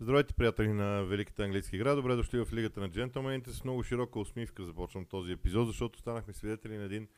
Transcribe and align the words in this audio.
Здравейте, 0.00 0.34
приятели 0.34 0.72
на 0.72 1.04
Великата 1.04 1.44
английска 1.44 1.76
игра. 1.76 1.94
Добре 1.94 2.16
дошли 2.16 2.44
в 2.44 2.52
Лигата 2.52 2.80
на 2.80 2.90
джентълмените. 2.90 3.52
С 3.52 3.64
много 3.64 3.82
широка 3.82 4.18
усмивка 4.18 4.64
започвам 4.64 5.04
този 5.04 5.32
епизод, 5.32 5.66
защото 5.66 5.98
станахме 5.98 6.32
свидетели 6.32 6.76
на 6.78 6.84
един 6.84 7.08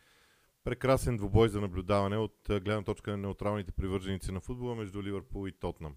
прекрасен 0.65 1.17
двубой 1.17 1.49
за 1.49 1.61
наблюдаване 1.61 2.17
от 2.17 2.37
гледна 2.49 2.83
точка 2.83 3.11
на 3.11 3.17
неутралните 3.17 3.73
привърженици 3.73 4.33
на 4.33 4.41
футбола 4.41 4.75
между 4.75 5.03
Ливърпул 5.03 5.49
и 5.49 5.53
Тотнам. 5.53 5.97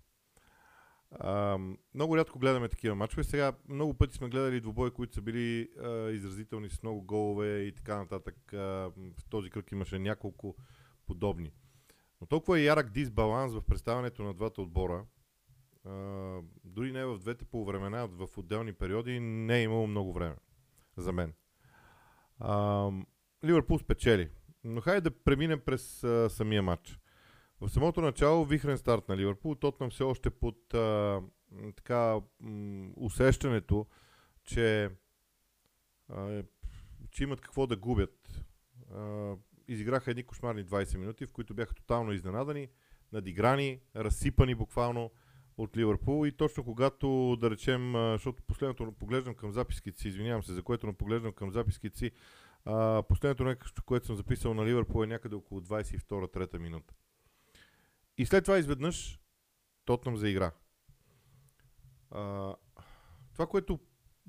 А, 1.12 1.58
много 1.94 2.18
рядко 2.18 2.40
гледаме 2.40 2.70
такива 2.70 2.96
матчове. 2.96 3.24
Сега 3.24 3.54
много 3.70 3.94
пъти 3.94 4.16
сме 4.16 4.30
гледали 4.30 4.62
двубои, 4.62 4.92
които 4.92 5.14
са 5.14 5.22
били 5.22 5.70
а, 5.84 6.10
изразителни 6.10 6.70
с 6.70 6.84
много 6.84 7.02
голове 7.02 7.60
и 7.60 7.72
така 7.72 7.98
нататък. 7.98 8.54
А, 8.54 8.58
в 8.58 9.26
този 9.30 9.50
кръг 9.50 9.72
имаше 9.72 10.00
няколко 10.00 10.56
подобни. 11.06 11.52
Но 12.22 12.28
толкова 12.28 12.60
е 12.60 12.64
ярък 12.64 12.90
дисбаланс 12.90 13.54
в 13.54 13.62
представянето 13.62 14.24
на 14.24 14.34
двата 14.34 14.62
отбора, 14.62 15.06
дори 16.64 16.92
не 16.92 17.06
в 17.06 17.18
двете 17.18 17.46
полувремена, 17.46 18.08
в 18.08 18.28
отделни 18.38 18.74
периоди, 18.74 19.20
не 19.20 19.58
е 19.58 19.64
имало 19.64 19.88
много 19.88 20.14
време 20.14 20.36
за 20.98 21.12
мен. 21.12 21.34
А, 22.40 22.90
Ливърпул 23.46 23.80
спечели. 23.80 24.30
Но 24.64 24.82
хайде 24.82 25.02
да 25.02 25.12
преминем 25.24 25.60
през 25.60 26.04
а, 26.04 26.30
самия 26.30 26.64
матч. 26.64 27.00
В 27.62 27.70
самото 27.70 28.02
начало 28.02 28.46
вихрен 28.46 28.78
старт 28.78 29.10
на 29.10 29.18
Ливърпул. 29.18 29.56
Тотнам 29.56 29.90
все 29.90 30.04
още 30.04 30.30
под 30.30 30.74
а, 30.74 31.22
така 31.76 32.20
м- 32.40 32.92
усещането, 32.98 33.86
че, 34.44 34.90
а, 36.10 36.44
че 37.12 37.24
имат 37.24 37.42
какво 37.42 37.68
да 37.68 37.78
губят. 37.78 38.46
А, 38.94 39.34
изиграха 39.68 40.12
едни 40.12 40.24
кошмарни 40.24 40.66
20 40.66 40.98
минути, 40.98 41.26
в 41.26 41.32
които 41.32 41.54
бяха 41.54 41.74
тотално 41.74 42.12
изненадани, 42.12 42.68
надиграни, 43.12 43.80
разсипани 43.96 44.56
буквално 44.56 45.12
от 45.58 45.78
Ливърпул 45.78 46.28
и 46.28 46.32
точно 46.32 46.64
когато, 46.64 47.38
да 47.42 47.52
речем, 47.52 47.94
защото 47.94 48.44
последното 48.44 48.92
поглеждам 48.92 49.36
към 49.36 49.52
записките 49.52 50.02
си, 50.02 50.08
извинявам 50.08 50.44
се, 50.44 50.54
за 50.54 50.64
което 50.64 50.88
не 50.88 50.94
поглеждам 50.94 51.34
към 51.34 51.52
записките 51.52 51.98
си, 51.98 52.12
а, 52.66 53.04
последното 53.10 53.44
нещо, 53.44 53.84
което 53.84 54.06
съм 54.06 54.16
записал 54.16 54.54
на 54.54 54.66
Ливърпул 54.66 55.04
е 55.04 55.08
някъде 55.08 55.36
около 55.36 55.62
22-3 55.62 56.58
минута. 56.58 56.94
И 58.18 58.26
след 58.26 58.44
това 58.44 58.58
изведнъж 58.58 59.22
Тотнам 59.86 60.18
заигра. 60.18 60.52
А, 62.12 62.56
това, 63.34 63.48
което 63.48 63.80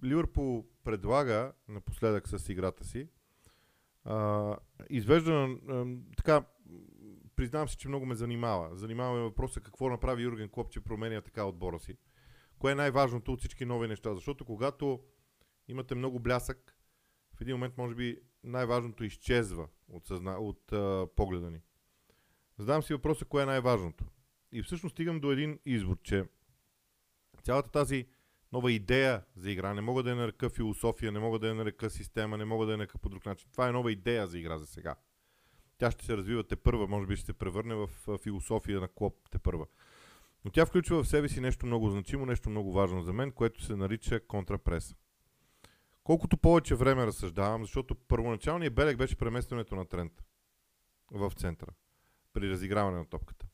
Ливърпул 0.05 0.67
предлага 0.85 1.53
напоследък 1.69 2.29
с 2.29 2.49
играта 2.49 2.85
си, 2.85 3.09
а, 4.05 4.57
извежда 4.91 5.33
а, 5.33 5.87
така 6.17 6.45
признавам 7.43 7.69
си, 7.69 7.77
че 7.77 7.89
много 7.89 8.07
ме 8.07 8.15
занимава. 8.15 8.77
Занимава 8.77 9.15
ме 9.15 9.23
въпроса 9.23 9.61
какво 9.61 9.89
направи 9.89 10.23
Юрген 10.23 10.49
Клоп, 10.49 10.71
че 10.71 10.81
променя 10.81 11.21
така 11.21 11.45
отбора 11.45 11.79
си. 11.79 11.97
Кое 12.59 12.73
е 12.73 12.75
най-важното 12.75 13.33
от 13.33 13.41
всички 13.41 13.65
нови 13.65 13.89
неща? 13.89 14.15
Защото 14.15 14.45
когато 14.45 15.01
имате 15.69 15.95
много 15.95 16.19
блясък, 16.19 16.77
в 17.35 17.41
един 17.41 17.55
момент 17.55 17.79
може 17.79 17.95
би 17.95 18.19
най-важното 18.45 19.05
изчезва 19.05 19.69
от, 19.89 20.07
съзна... 20.07 20.39
от 20.39 20.73
а, 20.73 21.07
погледа 21.17 21.51
ни. 21.51 21.61
Задам 22.59 22.83
си 22.83 22.95
въпроса 22.95 23.25
кое 23.25 23.43
е 23.43 23.47
най-важното. 23.47 24.05
И 24.53 24.63
всъщност 24.63 24.93
стигам 24.93 25.21
до 25.21 25.33
един 25.33 25.59
извод, 25.67 26.03
че 26.03 26.25
цялата 27.43 27.71
тази 27.71 28.07
нова 28.53 28.73
идея 28.73 29.25
за 29.37 29.51
игра, 29.51 29.75
не 29.75 29.81
мога 29.81 30.03
да 30.03 30.11
я 30.11 30.17
нарека 30.17 30.51
философия, 30.51 31.13
не 31.13 31.19
мога 31.19 31.39
да 31.39 31.49
я 31.49 31.55
нарека 31.55 31.91
система, 31.91 32.37
не 32.37 32.45
мога 32.45 32.67
да 32.67 32.73
я 32.73 32.79
нарека 32.79 32.99
по 32.99 33.09
друг 33.09 33.27
начин. 33.27 33.49
Това 33.53 33.69
е 33.69 33.73
нова 33.73 33.93
идея 33.93 34.27
за 34.27 34.39
игра 34.39 34.59
за 34.59 34.67
сега. 34.67 34.97
Тя 35.83 35.91
ще 35.91 36.05
се 36.05 36.17
развива 36.17 36.45
те 36.45 36.57
първа, 36.57 36.87
може 36.87 37.07
би 37.07 37.17
ще 37.17 37.27
се 37.27 37.33
превърне 37.33 37.75
в 37.75 37.89
философия 38.19 38.81
на 38.81 38.89
Клоп 38.89 39.29
те 39.31 39.39
първа. 39.39 39.67
Но 40.45 40.51
тя 40.51 40.67
включва 40.67 41.03
в 41.03 41.09
себе 41.09 41.29
си 41.29 41.41
нещо 41.41 41.67
много 41.67 41.91
значимо, 41.91 42.27
нещо 42.27 42.51
много 42.51 42.73
важно 42.73 43.03
за 43.03 43.13
мен, 43.13 43.33
което 43.33 43.63
се 43.65 43.77
нарича 43.77 44.27
контрапреса. 44.27 44.95
Колкото 46.05 46.37
повече 46.37 46.75
време 46.75 47.07
разсъждавам, 47.07 47.63
защото 47.63 47.95
първоначалният 47.95 48.75
белег 48.75 48.97
беше 48.97 49.17
преместването 49.17 49.77
на 49.77 49.85
Трент 49.85 50.25
в 51.11 51.33
центъра 51.37 51.73
при 52.33 52.51
разиграване 52.51 52.99
на 52.99 53.07
топката. 53.07 53.47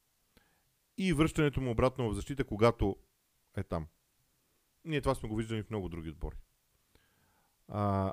И 0.99 1.12
връщането 1.12 1.61
му 1.61 1.71
обратно 1.71 2.11
в 2.11 2.15
защита, 2.15 2.44
когато 2.44 2.97
е 3.56 3.62
там. 3.62 3.87
Ние 4.84 5.00
това 5.00 5.15
сме 5.15 5.28
го 5.28 5.37
виждали 5.37 5.62
в 5.62 5.71
много 5.71 5.88
други 5.88 6.11
отбори. 6.11 6.37
А, 7.69 8.12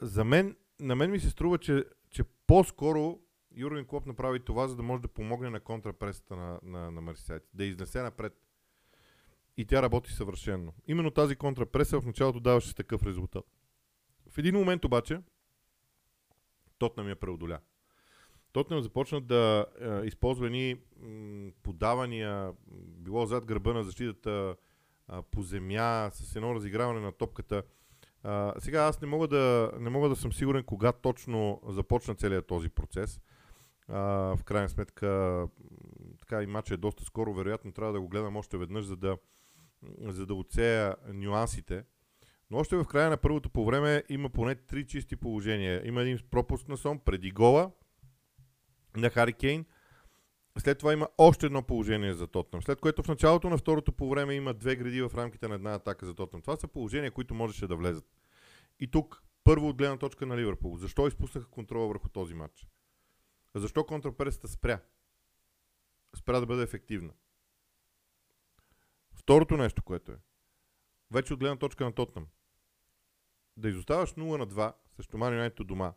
за 0.00 0.24
мен, 0.24 0.56
на 0.80 0.96
мен 0.96 1.10
ми 1.10 1.20
се 1.20 1.30
струва, 1.30 1.58
че, 1.58 1.84
че 2.10 2.24
по-скоро 2.46 3.18
Юрген 3.56 3.84
Клоп 3.84 4.06
направи 4.06 4.40
това, 4.40 4.68
за 4.68 4.76
да 4.76 4.82
може 4.82 5.02
да 5.02 5.08
помогне 5.08 5.50
на 5.50 5.60
контрапресата 5.60 6.36
на, 6.36 6.60
на, 6.62 6.90
на 6.90 7.00
Марсисайт, 7.00 7.42
да 7.54 7.64
изнесе 7.64 8.02
напред. 8.02 8.32
И 9.56 9.64
тя 9.64 9.82
работи 9.82 10.12
съвършенно. 10.12 10.74
Именно 10.86 11.10
тази 11.10 11.36
контрапреса 11.36 12.00
в 12.00 12.06
началото 12.06 12.40
даваше 12.40 12.74
такъв 12.74 13.02
резултат. 13.02 13.44
В 14.30 14.38
един 14.38 14.54
момент 14.54 14.84
обаче 14.84 15.20
Тотнам 16.82 17.08
я 17.08 17.16
преодоля. 17.16 17.58
Тотнам 18.52 18.82
започна 18.82 19.20
да 19.20 19.66
е, 19.80 20.06
използва 20.06 20.50
ни 20.50 20.76
м, 21.00 21.50
подавания, 21.62 22.52
било 22.74 23.26
зад 23.26 23.46
гърба 23.46 23.72
на 23.72 23.84
защитата, 23.84 24.56
е, 25.12 25.22
по 25.30 25.42
земя, 25.42 26.10
с 26.12 26.36
едно 26.36 26.54
разиграване 26.54 27.00
на 27.00 27.12
топката. 27.12 27.62
А, 28.22 28.54
сега 28.58 28.82
аз 28.82 29.00
не 29.00 29.06
мога, 29.06 29.28
да, 29.28 29.72
не 29.78 29.90
мога 29.90 30.08
да 30.08 30.16
съм 30.16 30.32
сигурен 30.32 30.64
кога 30.64 30.92
точно 30.92 31.60
започна 31.68 32.14
целият 32.14 32.46
този 32.46 32.68
процес. 32.68 33.20
А, 33.88 34.00
в 34.36 34.44
крайна 34.44 34.68
сметка, 34.68 35.48
така 36.20 36.42
и 36.42 36.46
матчът 36.46 36.78
е 36.78 36.80
доста 36.80 37.04
скоро, 37.04 37.34
вероятно 37.34 37.72
трябва 37.72 37.92
да 37.92 38.00
го 38.00 38.08
гледам 38.08 38.36
още 38.36 38.58
веднъж, 38.58 38.84
за 38.84 38.96
да, 38.96 39.16
за 40.00 40.26
да 40.26 40.34
отсея 40.34 40.96
нюансите. 41.12 41.84
Но 42.50 42.58
още 42.58 42.76
в 42.76 42.84
края 42.84 43.10
на 43.10 43.16
първото 43.16 43.50
по 43.50 43.64
време 43.64 44.02
има 44.08 44.30
поне 44.30 44.54
три 44.54 44.86
чисти 44.86 45.16
положения. 45.16 45.82
Има 45.84 46.02
един 46.02 46.18
пропуск 46.30 46.68
на 46.68 46.76
Сон 46.76 46.98
преди 46.98 47.30
гола 47.30 47.70
на 48.96 49.10
Хари 49.10 49.32
Кейн. 49.32 49.66
След 50.58 50.78
това 50.78 50.92
има 50.92 51.08
още 51.18 51.46
едно 51.46 51.62
положение 51.62 52.14
за 52.14 52.26
Тотнам. 52.26 52.62
След 52.62 52.80
което 52.80 53.02
в 53.02 53.08
началото 53.08 53.50
на 53.50 53.56
второто 53.56 53.92
по 53.92 54.10
време 54.10 54.34
има 54.34 54.54
две 54.54 54.76
гради 54.76 55.02
в 55.02 55.10
рамките 55.14 55.48
на 55.48 55.54
една 55.54 55.74
атака 55.74 56.06
за 56.06 56.14
Тотнам. 56.14 56.42
Това 56.42 56.56
са 56.56 56.68
положения, 56.68 57.10
които 57.10 57.34
можеше 57.34 57.66
да 57.66 57.76
влезат. 57.76 58.04
И 58.80 58.90
тук, 58.90 59.22
първо 59.44 59.68
от 59.68 59.76
гледна 59.76 59.96
точка 59.96 60.26
на 60.26 60.36
Ливърпул. 60.36 60.76
Защо 60.76 61.06
изпуснаха 61.06 61.48
контрола 61.48 61.88
върху 61.88 62.08
този 62.08 62.34
матч? 62.34 62.66
Защо 63.54 63.86
контрапресата 63.86 64.48
спря? 64.48 64.80
Спря 66.16 66.40
да 66.40 66.46
бъде 66.46 66.62
ефективна. 66.62 67.12
Второто 69.12 69.56
нещо, 69.56 69.82
което 69.82 70.12
е, 70.12 70.18
вече 71.10 71.34
от 71.34 71.40
гледна 71.40 71.56
точка 71.56 71.84
на 71.84 71.92
Тотнам, 71.92 72.26
да 73.56 73.68
изоставаш 73.68 74.14
0 74.14 74.38
на 74.38 74.46
2 74.46 74.74
срещу 74.88 75.18
Ман 75.18 75.34
Юнайтед 75.34 75.66
дома 75.66 75.94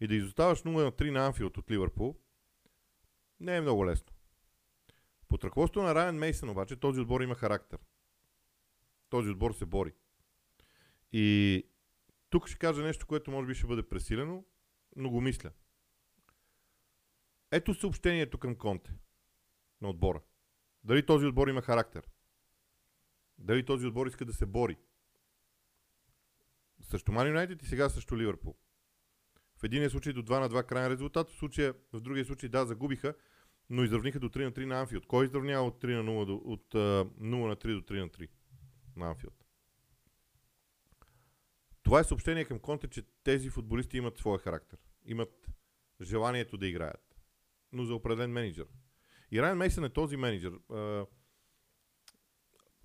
и 0.00 0.06
да 0.06 0.14
изоставаш 0.14 0.62
0 0.62 0.84
на 0.84 0.92
3 0.92 1.10
на 1.10 1.26
Анфилд 1.26 1.56
от 1.56 1.70
Ливърпул, 1.70 2.16
не 3.40 3.56
е 3.56 3.60
много 3.60 3.86
лесно. 3.86 4.12
Под 5.28 5.44
ръководството 5.44 5.86
на 5.86 5.94
Райан 5.94 6.16
Мейсън 6.16 6.50
обаче 6.50 6.76
този 6.76 7.00
отбор 7.00 7.20
има 7.20 7.34
характер. 7.34 7.78
Този 9.08 9.30
отбор 9.30 9.52
се 9.52 9.66
бори. 9.66 9.94
И 11.12 11.66
тук 12.30 12.48
ще 12.48 12.58
кажа 12.58 12.82
нещо, 12.82 13.06
което 13.06 13.30
може 13.30 13.46
би 13.46 13.54
ще 13.54 13.66
бъде 13.66 13.88
пресилено, 13.88 14.44
но 14.96 15.10
го 15.10 15.20
мисля. 15.20 15.50
Ето 17.52 17.74
съобщението 17.74 18.38
към 18.38 18.56
Конте 18.56 18.94
на 19.80 19.88
отбора. 19.88 20.20
Дали 20.84 21.06
този 21.06 21.26
отбор 21.26 21.48
има 21.48 21.62
характер? 21.62 22.02
Дали 23.38 23.64
този 23.64 23.86
отбор 23.86 24.06
иска 24.06 24.24
да 24.24 24.32
се 24.32 24.46
бори? 24.46 24.76
Срещу 26.82 27.12
Ман 27.12 27.26
Юнайтед 27.26 27.62
и 27.62 27.66
сега 27.66 27.88
срещу 27.88 28.16
Ливърпул. 28.16 28.56
В 29.56 29.64
един 29.64 29.90
случай 29.90 30.12
до 30.12 30.22
2 30.22 30.40
на 30.40 30.50
2 30.50 30.66
крайен 30.66 30.92
резултат, 30.92 31.30
в, 31.30 31.36
случая, 31.36 31.74
в 31.92 32.00
другия 32.00 32.24
случай 32.24 32.48
да, 32.48 32.66
загубиха, 32.66 33.14
но 33.70 33.84
изравниха 33.84 34.20
до 34.20 34.28
3 34.28 34.44
на 34.44 34.52
3 34.52 34.64
на 34.64 34.80
Анфилд. 34.80 35.06
Кой 35.06 35.24
изравнява 35.24 35.66
от 35.66 35.82
3 35.82 36.02
на 36.02 36.10
0 36.10 36.26
до, 36.26 36.34
от 36.34 36.74
uh, 36.74 37.04
0 37.04 37.48
на 37.48 37.56
3 37.56 37.74
до 37.74 37.94
3 37.94 38.00
на 38.00 38.08
3 38.08 38.28
на 38.96 39.08
Анфилд? 39.08 39.44
Това 41.82 42.00
е 42.00 42.04
съобщение 42.04 42.44
към 42.44 42.58
Конте, 42.58 42.88
че 42.88 43.02
тези 43.24 43.50
футболисти 43.50 43.96
имат 43.96 44.18
своя 44.18 44.38
характер. 44.38 44.78
Имат 45.04 45.50
желанието 46.02 46.56
да 46.56 46.66
играят. 46.66 47.09
Но 47.72 47.84
за 47.84 47.94
определен 47.94 48.32
менеджер. 48.32 48.66
И 49.30 49.42
Райан 49.42 49.58
Мейсън 49.58 49.84
е 49.84 49.88
този 49.88 50.16
менеджер. 50.16 50.52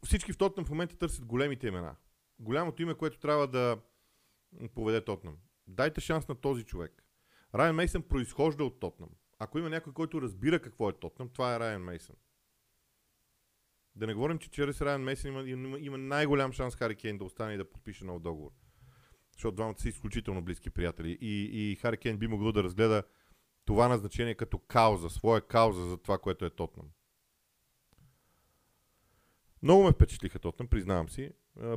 Всички 0.06 0.34
в 0.34 0.38
Тотнам 0.38 0.66
в 0.66 0.70
момента 0.70 0.98
търсят 0.98 1.26
големите 1.26 1.68
имена. 1.68 1.96
Голямото 2.40 2.82
име, 2.82 2.94
което 2.94 3.20
трябва 3.20 3.48
да 3.48 3.82
поведе 4.76 5.06
Тотнам. 5.06 5.38
Дайте 5.68 6.02
шанс 6.02 6.28
на 6.28 6.36
този 6.36 6.64
човек. 6.64 7.04
Райан 7.56 7.76
Мейсън 7.76 8.02
произхожда 8.02 8.64
от 8.64 8.80
Тотнам. 8.80 9.10
Ако 9.40 9.60
има 9.60 9.70
някой, 9.70 9.94
който 9.94 10.22
разбира 10.22 10.62
какво 10.62 10.90
е 10.90 11.00
Тотнам, 11.00 11.30
това 11.30 11.56
е 11.56 11.60
Райан 11.60 11.84
Мейсън. 11.84 12.16
Да 13.96 14.08
не 14.08 14.14
говорим, 14.14 14.38
че 14.38 14.50
чрез 14.50 14.82
Райан 14.82 15.04
Мейсън 15.04 15.32
има, 15.32 15.50
има, 15.50 15.80
има 15.80 15.98
най-голям 15.98 16.52
шанс 16.52 16.76
Хари 16.76 16.96
Кейн 16.96 17.18
да 17.18 17.24
остане 17.24 17.54
и 17.54 17.58
да 17.58 17.70
подпише 17.70 18.06
нов 18.06 18.22
договор. 18.22 18.52
Защото 19.34 19.56
двамата 19.56 19.80
са 19.80 19.90
изключително 19.90 20.42
близки 20.44 20.70
приятели. 20.70 21.18
И, 21.22 21.72
и 21.72 21.76
Хари 21.76 21.98
Кейн 21.98 22.18
би 22.18 22.28
могъл 22.28 22.52
да 22.52 22.64
разгледа 22.64 23.04
това 23.65 23.88
назначение 23.88 24.35
като 24.35 24.59
кауза, 24.59 25.09
своя 25.09 25.41
кауза 25.41 25.85
за 25.85 25.97
това, 25.97 26.17
което 26.17 26.45
е 26.45 26.50
Тотнам. 26.50 26.89
Много 29.62 29.83
ме 29.83 29.91
впечатлиха 29.91 30.39
Тотнам, 30.39 30.67
признавам 30.67 31.09
си. 31.09 31.31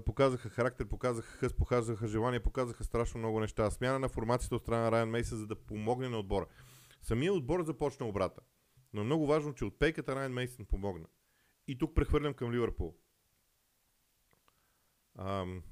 Показаха 0.06 0.48
характер, 0.48 0.88
показаха 0.88 1.28
хъс, 1.28 1.54
показаха 1.56 2.08
желание, 2.08 2.40
показаха 2.40 2.84
страшно 2.84 3.18
много 3.18 3.40
неща. 3.40 3.70
Смяна 3.70 3.98
на 3.98 4.08
формацията 4.08 4.56
от 4.56 4.62
страна 4.62 4.82
на 4.82 4.92
Райан 4.92 5.10
Мейса, 5.10 5.36
за 5.36 5.46
да 5.46 5.56
помогне 5.56 6.08
на 6.08 6.18
отбора. 6.18 6.46
Самият 7.02 7.36
отбор 7.36 7.62
започна 7.62 8.06
обрата. 8.06 8.40
Но 8.92 9.00
е 9.00 9.04
много 9.04 9.26
важно, 9.26 9.54
че 9.54 9.64
от 9.64 9.78
пейката 9.78 10.16
Райан 10.16 10.32
Мейсън 10.32 10.66
помогна. 10.66 11.06
И 11.66 11.78
тук 11.78 11.94
прехвърлям 11.94 12.34
към 12.34 12.52
Ливърпул. 12.52 12.96
Ам, 15.18 15.62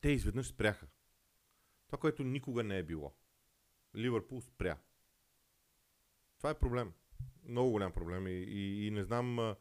те 0.00 0.08
изведнъж 0.08 0.46
спряха. 0.46 0.86
Това, 1.86 1.98
което 1.98 2.24
никога 2.24 2.62
не 2.62 2.78
е 2.78 2.82
било. 2.82 3.14
Ливърпул 3.96 4.40
спря. 4.40 4.78
Това 6.38 6.50
е 6.50 6.58
проблем. 6.58 6.92
Много 7.48 7.70
голям 7.70 7.92
проблем 7.92 8.26
и, 8.26 8.30
и, 8.30 8.86
и 8.86 8.90
не 8.90 9.04
знам 9.04 9.54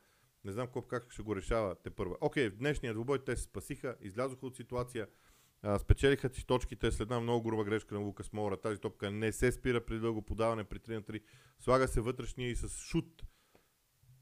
не 0.45 0.51
знам 0.51 0.68
коп 0.68 0.88
как 0.88 1.12
ще 1.12 1.22
го 1.22 1.36
решава 1.36 1.75
те 1.75 1.89
първа. 1.89 2.18
Окей, 2.22 2.50
в 2.50 2.57
днешния 2.57 2.94
двубой 2.94 3.24
те 3.24 3.36
се 3.36 3.44
спасиха, 3.44 3.95
излязоха 4.01 4.45
от 4.45 4.56
ситуация, 4.56 5.07
а, 5.62 5.80
спечелиха 5.80 6.30
си 6.30 6.45
точките 6.45 6.92
след 6.92 7.01
една 7.01 7.19
много 7.19 7.44
груба 7.44 7.63
грешка 7.63 7.95
на 7.95 8.01
Лукас 8.01 8.33
Мора. 8.33 8.57
Тази 8.57 8.81
топка 8.81 9.12
не 9.12 9.31
се 9.31 9.51
спира 9.51 9.86
при 9.86 10.00
дълго 10.00 10.22
подаване 10.22 10.63
при 10.63 10.80
3 10.80 10.94
на 10.94 11.01
3. 11.01 11.22
Слага 11.60 11.88
се 11.88 12.01
вътрешния 12.01 12.50
и 12.50 12.56
с 12.56 12.69
шут 12.69 13.24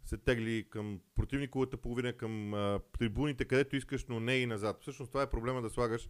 се 0.03 0.17
тегли 0.17 0.69
към 0.69 1.01
противниковата 1.15 1.77
половина, 1.77 2.13
към 2.13 2.53
а, 2.53 2.79
трибуните, 2.99 3.45
където 3.45 3.75
искаш, 3.75 4.05
но 4.05 4.19
не 4.19 4.35
и 4.35 4.45
назад. 4.45 4.77
Всъщност 4.81 5.11
това 5.11 5.21
е 5.21 5.29
проблема 5.29 5.61
да 5.61 5.69
слагаш 5.69 6.09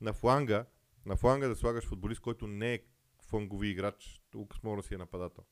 на 0.00 0.12
фланга, 0.12 0.64
на 1.06 1.16
фланга 1.16 1.48
да 1.48 1.56
слагаш 1.56 1.86
футболист, 1.86 2.20
който 2.20 2.46
не 2.46 2.74
е 2.74 2.82
флангови 3.30 3.68
играч. 3.68 4.22
Лукас 4.34 4.62
Мора 4.62 4.82
си 4.82 4.94
е 4.94 4.98
нападател. 4.98 5.44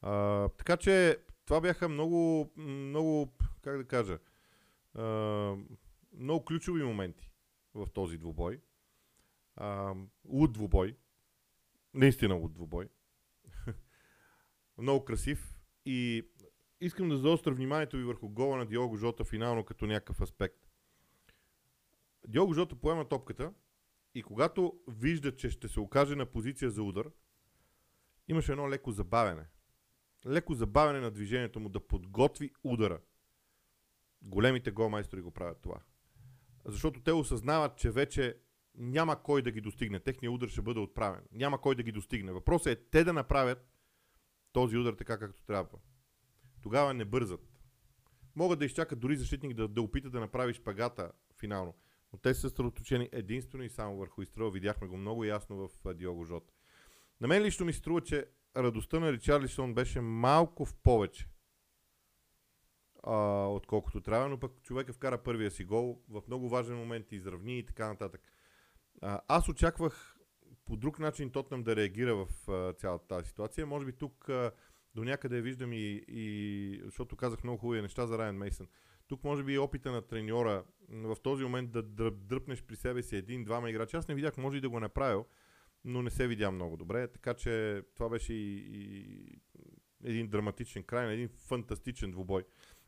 А, 0.00 0.48
така 0.48 0.76
че 0.76 1.18
това 1.44 1.60
бяха 1.60 1.88
много, 1.88 2.50
много, 2.56 3.32
как 3.62 3.76
да 3.76 3.84
кажа, 3.84 4.18
а, 4.94 5.04
много 6.12 6.44
ключови 6.44 6.82
моменти 6.82 7.30
в 7.74 7.86
този 7.94 8.18
двубой. 8.18 8.60
А, 9.56 9.94
луд 10.28 10.52
двубой. 10.52 10.96
Наистина 11.94 12.34
луд 12.34 12.54
двубой. 12.54 12.88
много 14.78 15.04
красив. 15.04 15.60
И 15.84 16.28
искам 16.80 17.08
да 17.08 17.16
заостря 17.16 17.54
вниманието 17.54 17.96
ви 17.96 18.04
върху 18.04 18.28
гола 18.28 18.56
на 18.56 18.66
Диого 18.66 18.96
Жота 18.96 19.24
финално 19.24 19.64
като 19.64 19.86
някакъв 19.86 20.20
аспект. 20.20 20.70
Диого 22.28 22.54
Жота 22.54 22.76
поема 22.76 23.08
топката 23.08 23.52
и 24.18 24.22
когато 24.22 24.80
вижда, 24.88 25.36
че 25.36 25.50
ще 25.50 25.68
се 25.68 25.80
окаже 25.80 26.14
на 26.14 26.26
позиция 26.26 26.70
за 26.70 26.82
удар, 26.82 27.10
имаше 28.28 28.52
едно 28.52 28.70
леко 28.70 28.90
забавене 28.90 29.46
леко 30.26 30.54
забавяне 30.54 31.00
на 31.00 31.10
движението 31.10 31.60
му 31.60 31.68
да 31.68 31.86
подготви 31.86 32.52
удара. 32.64 33.00
Големите 34.22 34.70
голмайстори 34.70 35.20
го 35.20 35.30
правят 35.30 35.60
това. 35.62 35.80
Защото 36.64 37.00
те 37.00 37.12
осъзнават, 37.12 37.76
че 37.76 37.90
вече 37.90 38.36
няма 38.74 39.22
кой 39.22 39.42
да 39.42 39.50
ги 39.50 39.60
достигне. 39.60 40.00
Техният 40.00 40.34
удар 40.34 40.48
ще 40.48 40.62
бъде 40.62 40.80
отправен. 40.80 41.22
Няма 41.32 41.60
кой 41.60 41.74
да 41.74 41.82
ги 41.82 41.92
достигне. 41.92 42.32
Въпросът 42.32 42.66
е 42.66 42.84
те 42.90 43.04
да 43.04 43.12
направят 43.12 43.68
този 44.52 44.76
удар 44.76 44.92
така 44.92 45.18
както 45.18 45.42
трябва. 45.42 45.78
Тогава 46.62 46.94
не 46.94 47.04
бързат. 47.04 47.40
Могат 48.36 48.58
да 48.58 48.64
изчакат 48.64 49.00
дори 49.00 49.16
защитник 49.16 49.54
да, 49.54 49.68
да 49.68 49.82
опита 49.82 50.10
да 50.10 50.20
направи 50.20 50.54
шпагата 50.54 51.12
финално. 51.38 51.74
Но 52.12 52.18
те 52.18 52.34
са 52.34 52.40
съсредоточени 52.40 53.08
единствено 53.12 53.64
и 53.64 53.68
само 53.68 53.96
върху 53.96 54.22
изстрел. 54.22 54.50
Видяхме 54.50 54.88
го 54.88 54.96
много 54.96 55.24
ясно 55.24 55.68
в 55.68 55.94
Диого 55.94 56.24
Жот. 56.24 56.52
На 57.20 57.28
мен 57.28 57.42
лично 57.42 57.66
ми 57.66 57.72
струва, 57.72 58.00
че 58.00 58.26
радостта 58.56 59.00
на 59.00 59.12
Ричарлисон 59.12 59.74
беше 59.74 60.00
малко 60.00 60.64
в 60.64 60.74
повече. 60.74 61.28
А, 63.02 63.46
отколкото 63.46 64.00
трябва, 64.00 64.28
но 64.28 64.40
пък 64.40 64.62
човека 64.62 64.92
вкара 64.92 65.22
първия 65.22 65.50
си 65.50 65.64
гол 65.64 66.02
в 66.08 66.22
много 66.28 66.48
важен 66.48 66.76
момент, 66.76 67.12
изравни 67.12 67.58
и 67.58 67.66
така 67.66 67.88
нататък. 67.88 68.20
А, 69.02 69.20
аз 69.28 69.48
очаквах 69.48 70.16
по 70.64 70.76
друг 70.76 70.98
начин 70.98 71.30
Тотнам 71.30 71.62
да 71.62 71.76
реагира 71.76 72.16
в 72.16 72.48
а, 72.48 72.72
цялата 72.72 73.06
тази 73.06 73.28
ситуация. 73.28 73.66
Може 73.66 73.86
би 73.86 73.92
тук 73.92 74.28
а, 74.28 74.52
до 74.94 75.04
някъде 75.04 75.40
виждам 75.40 75.72
и, 75.72 76.04
и, 76.08 76.80
защото 76.84 77.16
казах 77.16 77.44
много 77.44 77.58
хубави 77.58 77.82
неща 77.82 78.06
за 78.06 78.18
Райан 78.18 78.36
Мейсън. 78.36 78.68
Тук 79.08 79.24
може 79.24 79.44
би 79.44 79.58
опита 79.58 79.92
на 79.92 80.02
треньора 80.02 80.64
в 80.88 81.16
този 81.22 81.44
момент 81.44 81.70
да 81.72 82.10
дръпнеш 82.10 82.62
при 82.62 82.76
себе 82.76 83.02
си 83.02 83.16
един-двама 83.16 83.70
играчи. 83.70 83.96
Аз 83.96 84.08
не 84.08 84.14
видях, 84.14 84.36
може 84.36 84.58
и 84.58 84.60
да 84.60 84.68
го 84.68 84.76
е 84.76 84.80
направил, 84.80 85.26
но 85.84 86.02
не 86.02 86.10
се 86.10 86.28
видя 86.28 86.50
много 86.50 86.76
добре, 86.76 87.08
така 87.08 87.34
че 87.34 87.82
това 87.94 88.08
беше 88.08 88.32
и, 88.32 88.56
и 88.72 89.40
един 90.04 90.28
драматичен 90.28 90.82
край 90.82 91.06
на 91.06 91.12
един 91.12 91.28
фантастичен 91.28 92.10
двубой, 92.10 92.44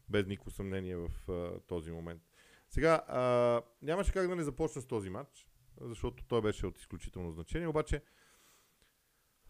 без 0.08 0.26
никакво 0.26 0.50
съмнение 0.50 0.96
в 0.96 1.10
а, 1.28 1.60
този 1.60 1.90
момент. 1.92 2.22
Сега, 2.68 3.02
а, 3.08 3.62
нямаше 3.82 4.12
как 4.12 4.28
да 4.28 4.36
не 4.36 4.42
започна 4.42 4.82
с 4.82 4.86
този 4.86 5.10
матч, 5.10 5.48
защото 5.80 6.24
той 6.24 6.42
беше 6.42 6.66
от 6.66 6.78
изключително 6.78 7.32
значение, 7.32 7.68
обаче 7.68 8.02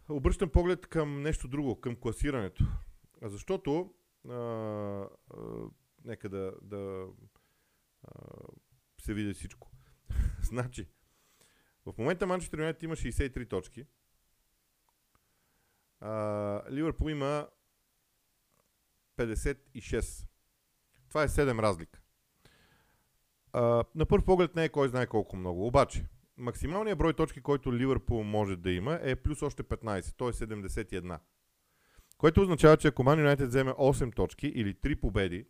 обръщам 0.09 0.51
поглед 0.51 0.87
към 0.87 1.23
нещо 1.23 1.49
друго, 1.49 1.81
към 1.81 1.97
класирането. 1.97 2.65
Защото, 3.23 3.95
а, 4.29 4.35
а, 4.35 5.09
нека 6.09 6.29
да, 6.29 6.53
да 6.63 7.07
а, 8.03 8.11
се 9.01 9.15
види 9.15 9.35
всичко. 9.35 9.71
значи, 10.43 10.87
в 11.87 11.99
момента 11.99 12.27
Манчестър 12.27 12.59
Юнайтед 12.59 12.83
има 12.83 12.97
63 12.97 13.51
точки. 13.51 13.87
Ливърпул 16.73 17.11
има 17.11 17.49
56. 19.17 20.29
Това 21.09 21.23
е 21.23 21.29
7 21.29 21.63
разлика. 21.63 22.01
А, 23.53 23.85
на 23.95 24.07
първ 24.07 24.25
поглед 24.25 24.57
не 24.57 24.65
е 24.65 24.69
кой 24.69 24.89
знае 24.89 25.07
колко 25.07 25.37
много. 25.37 25.67
Обаче, 25.67 26.07
максималният 26.37 26.99
брой 26.99 27.15
точки, 27.15 27.41
който 27.41 27.73
Ливърпул 27.73 28.25
може 28.25 28.57
да 28.57 28.71
има 28.71 28.99
е 29.03 29.17
плюс 29.17 29.43
още 29.43 29.63
15, 29.63 30.17
т.е. 30.17 30.47
71. 30.47 31.19
Което 32.19 32.41
означава, 32.41 32.77
че 32.77 32.89
ако 32.89 33.03
Ман 33.03 33.19
Юнайтед 33.19 33.49
вземе 33.49 33.71
8 33.71 34.15
точки 34.15 34.47
или 34.47 34.75
3 34.75 35.01
победи, 35.01 35.47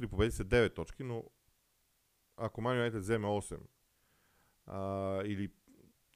3 0.00 0.06
победи 0.06 0.30
са 0.30 0.44
9 0.44 0.74
точки, 0.74 1.04
но 1.04 1.24
ако 2.36 2.60
Ман 2.60 2.76
Юнайтед 2.76 3.00
вземе 3.00 3.26
8 3.26 3.58
а, 4.66 5.22
или 5.24 5.52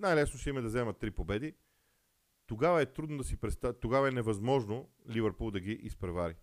най-лесно 0.00 0.38
ще 0.38 0.50
има 0.50 0.62
да 0.62 0.68
вземат 0.68 0.98
три 0.98 1.10
победи, 1.10 1.54
тогава 2.46 2.82
е 2.82 2.92
трудно 2.92 3.18
да 3.18 3.24
си 3.24 3.36
представя, 3.36 3.80
тогава 3.80 4.08
е 4.08 4.12
невъзможно 4.12 4.90
Ливърпул 5.10 5.50
да 5.50 5.60
ги 5.60 5.72
изпревари. 5.72 6.36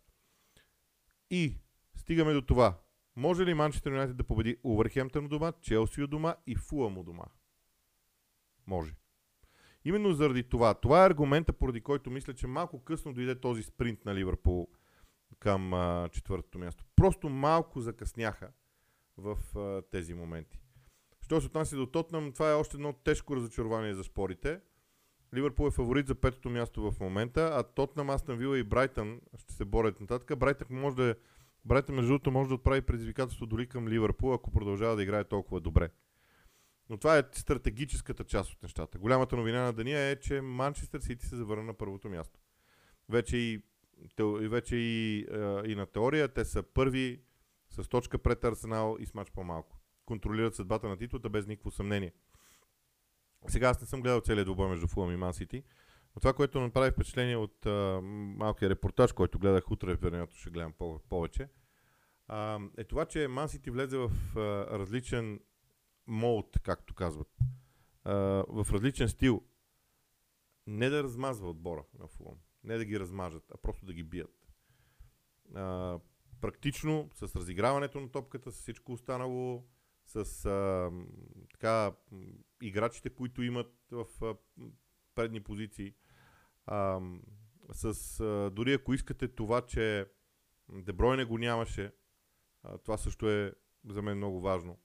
И 1.30 1.58
стигаме 1.96 2.34
до 2.34 2.42
това. 2.42 2.82
Може 3.16 3.46
ли 3.46 3.54
Манчестър 3.54 3.92
Юнайтед 3.92 4.18
да 4.18 4.24
победи 4.24 4.58
Увърхемптън 4.64 5.28
дома, 5.28 5.52
Челси 5.62 6.02
у 6.02 6.08
дома 6.08 6.36
и 6.48 6.56
Фулъм 6.56 6.98
у 6.98 7.04
дома? 7.04 7.26
Може. 8.68 8.96
Именно 9.86 10.14
заради 10.14 10.44
това. 10.44 10.74
Това 10.74 11.04
е 11.04 11.08
аргумента, 11.08 11.54
поради 11.54 11.82
който 11.82 12.12
мисля, 12.12 12.34
че 12.34 12.48
малко 12.48 12.84
късно 12.84 13.14
дойде 13.14 13.40
този 13.40 13.64
спринт 13.64 14.06
на 14.06 14.16
Ливърпул 14.16 14.68
към 15.40 15.74
а, 15.74 16.10
четвъртото 16.12 16.60
място. 16.60 16.85
Просто 17.06 17.30
малко 17.30 17.82
закъсняха 17.82 18.52
в 19.18 19.38
а, 19.56 19.82
тези 19.82 20.14
моменти. 20.14 20.60
Що 21.22 21.42
се 21.42 21.48
отнася 21.48 21.76
до 21.76 21.86
Тотнам, 21.86 22.32
това 22.32 22.52
е 22.52 22.54
още 22.54 22.78
едно 22.78 22.94
тежко 22.94 23.36
разочарование 23.36 23.94
за 23.94 24.04
спорите. 24.04 24.60
Ливърпул 25.34 25.68
е 25.68 25.72
фаворит 25.72 26.08
за 26.08 26.16
петото 26.16 26.50
място 26.50 26.92
в 26.92 27.00
момента, 27.00 27.52
а 27.54 27.64
Тотнам, 27.64 28.10
Астън 28.10 28.38
Вила 28.38 28.60
и 28.60 28.64
Брайтън 28.64 29.22
ще 29.38 29.54
се 29.54 29.66
борят 29.66 30.02
нататък. 30.02 30.40
Брайтън 30.40 30.68
може 30.70 30.96
да 30.96 31.10
е 31.10 31.16
Брайтън, 31.66 31.96
между 31.96 32.10
другото, 32.10 32.32
може 32.32 32.48
да 32.48 32.56
отправи 32.56 32.82
предизвикателство 32.82 33.46
дори 33.46 33.68
към 33.68 33.88
Ливърпул, 33.88 34.34
ако 34.34 34.52
продължава 34.52 34.96
да 34.96 35.04
играе 35.04 35.24
толкова 35.24 35.60
добре. 35.60 35.90
Но 36.90 36.98
това 36.98 37.18
е 37.18 37.24
стратегическата 37.32 38.24
част 38.24 38.52
от 38.52 38.64
нещата. 38.64 38.98
Голямата 38.98 39.36
новина 39.36 39.64
на 39.64 39.74
деня 39.74 40.00
е, 40.00 40.20
че 40.20 40.42
Манчестър 40.42 41.00
Сити 41.00 41.26
се 41.26 41.36
завърна 41.36 41.64
на 41.64 41.74
първото 41.74 42.10
място. 42.10 42.40
Вече 43.10 43.38
и, 43.38 43.62
вече 44.50 44.76
и, 44.76 45.20
и 45.66 45.76
на 45.76 45.86
теория 45.86 46.28
те 46.28 46.46
са 46.46 46.64
първи 46.64 47.22
с 47.70 47.88
точка 47.88 48.18
пред 48.18 48.44
Арсенал 48.44 48.98
и 49.00 49.06
с 49.06 49.14
мач 49.14 49.32
по-малко 49.32 49.80
контролират 50.06 50.56
съдбата 50.56 50.90
на 50.90 50.98
титлата 50.98 51.30
без 51.30 51.48
никакво 51.48 51.72
съмнение. 51.72 52.14
Сега 53.48 53.70
аз 53.70 53.82
не 53.82 53.88
съм 53.88 54.02
гледал 54.02 54.22
целият 54.22 54.46
двубой 54.46 54.70
между 54.70 54.88
Фулъм 54.88 55.12
и 55.12 55.16
Ман 55.16 55.34
Сити, 55.34 55.64
но 56.16 56.20
това, 56.20 56.34
което 56.34 56.62
направи 56.62 56.92
впечатление 56.92 57.38
от 57.38 57.66
а, 57.66 58.00
малкия 58.38 58.70
репортаж, 58.70 59.14
който 59.14 59.40
гледах 59.40 59.72
утре, 59.72 59.96
вероятно 59.96 60.36
ще 60.36 60.50
гледам 60.50 60.74
повече, 61.10 61.50
а, 62.28 62.60
е 62.78 62.84
това, 62.84 63.06
че 63.06 63.28
Ман 63.28 63.50
Сити 63.50 63.70
влезе 63.70 63.98
в 63.98 64.12
а, 64.36 64.40
различен 64.80 65.40
мод, 66.08 66.60
както 66.64 66.94
казват, 66.94 67.40
а, 68.04 68.14
в 68.48 68.68
различен 68.72 69.10
стил. 69.10 69.44
Не 70.68 70.90
да 70.90 71.04
размазва 71.04 71.50
отбора 71.50 71.84
на 72.00 72.08
Фулъм, 72.08 72.38
не 72.66 72.78
да 72.78 72.86
ги 72.86 73.00
размажат, 73.00 73.52
а 73.52 73.58
просто 73.58 73.86
да 73.86 73.94
ги 73.94 74.04
бият. 74.04 74.48
А, 75.56 76.00
практично, 76.42 77.10
с 77.14 77.36
разиграването 77.36 78.00
на 78.00 78.12
топката, 78.12 78.52
с 78.52 78.62
всичко 78.62 78.94
останало, 78.94 79.66
с 80.06 80.46
а, 80.46 80.92
така, 81.52 81.94
играчите, 82.62 83.10
които 83.10 83.44
имат 83.44 83.74
в 83.92 84.06
а, 84.22 84.36
предни 85.16 85.40
позиции. 85.40 85.94
А, 86.66 87.00
с, 87.72 88.20
а, 88.20 88.50
дори 88.50 88.74
ако 88.74 88.94
искате 88.94 89.28
това, 89.28 89.62
че 89.62 90.06
Дебройне 90.70 91.26
го 91.26 91.38
нямаше. 91.38 91.92
А, 92.64 92.78
това 92.78 92.98
също 92.98 93.30
е 93.30 93.54
за 93.90 94.02
мен 94.02 94.18
много 94.18 94.42
важно. 94.42 94.78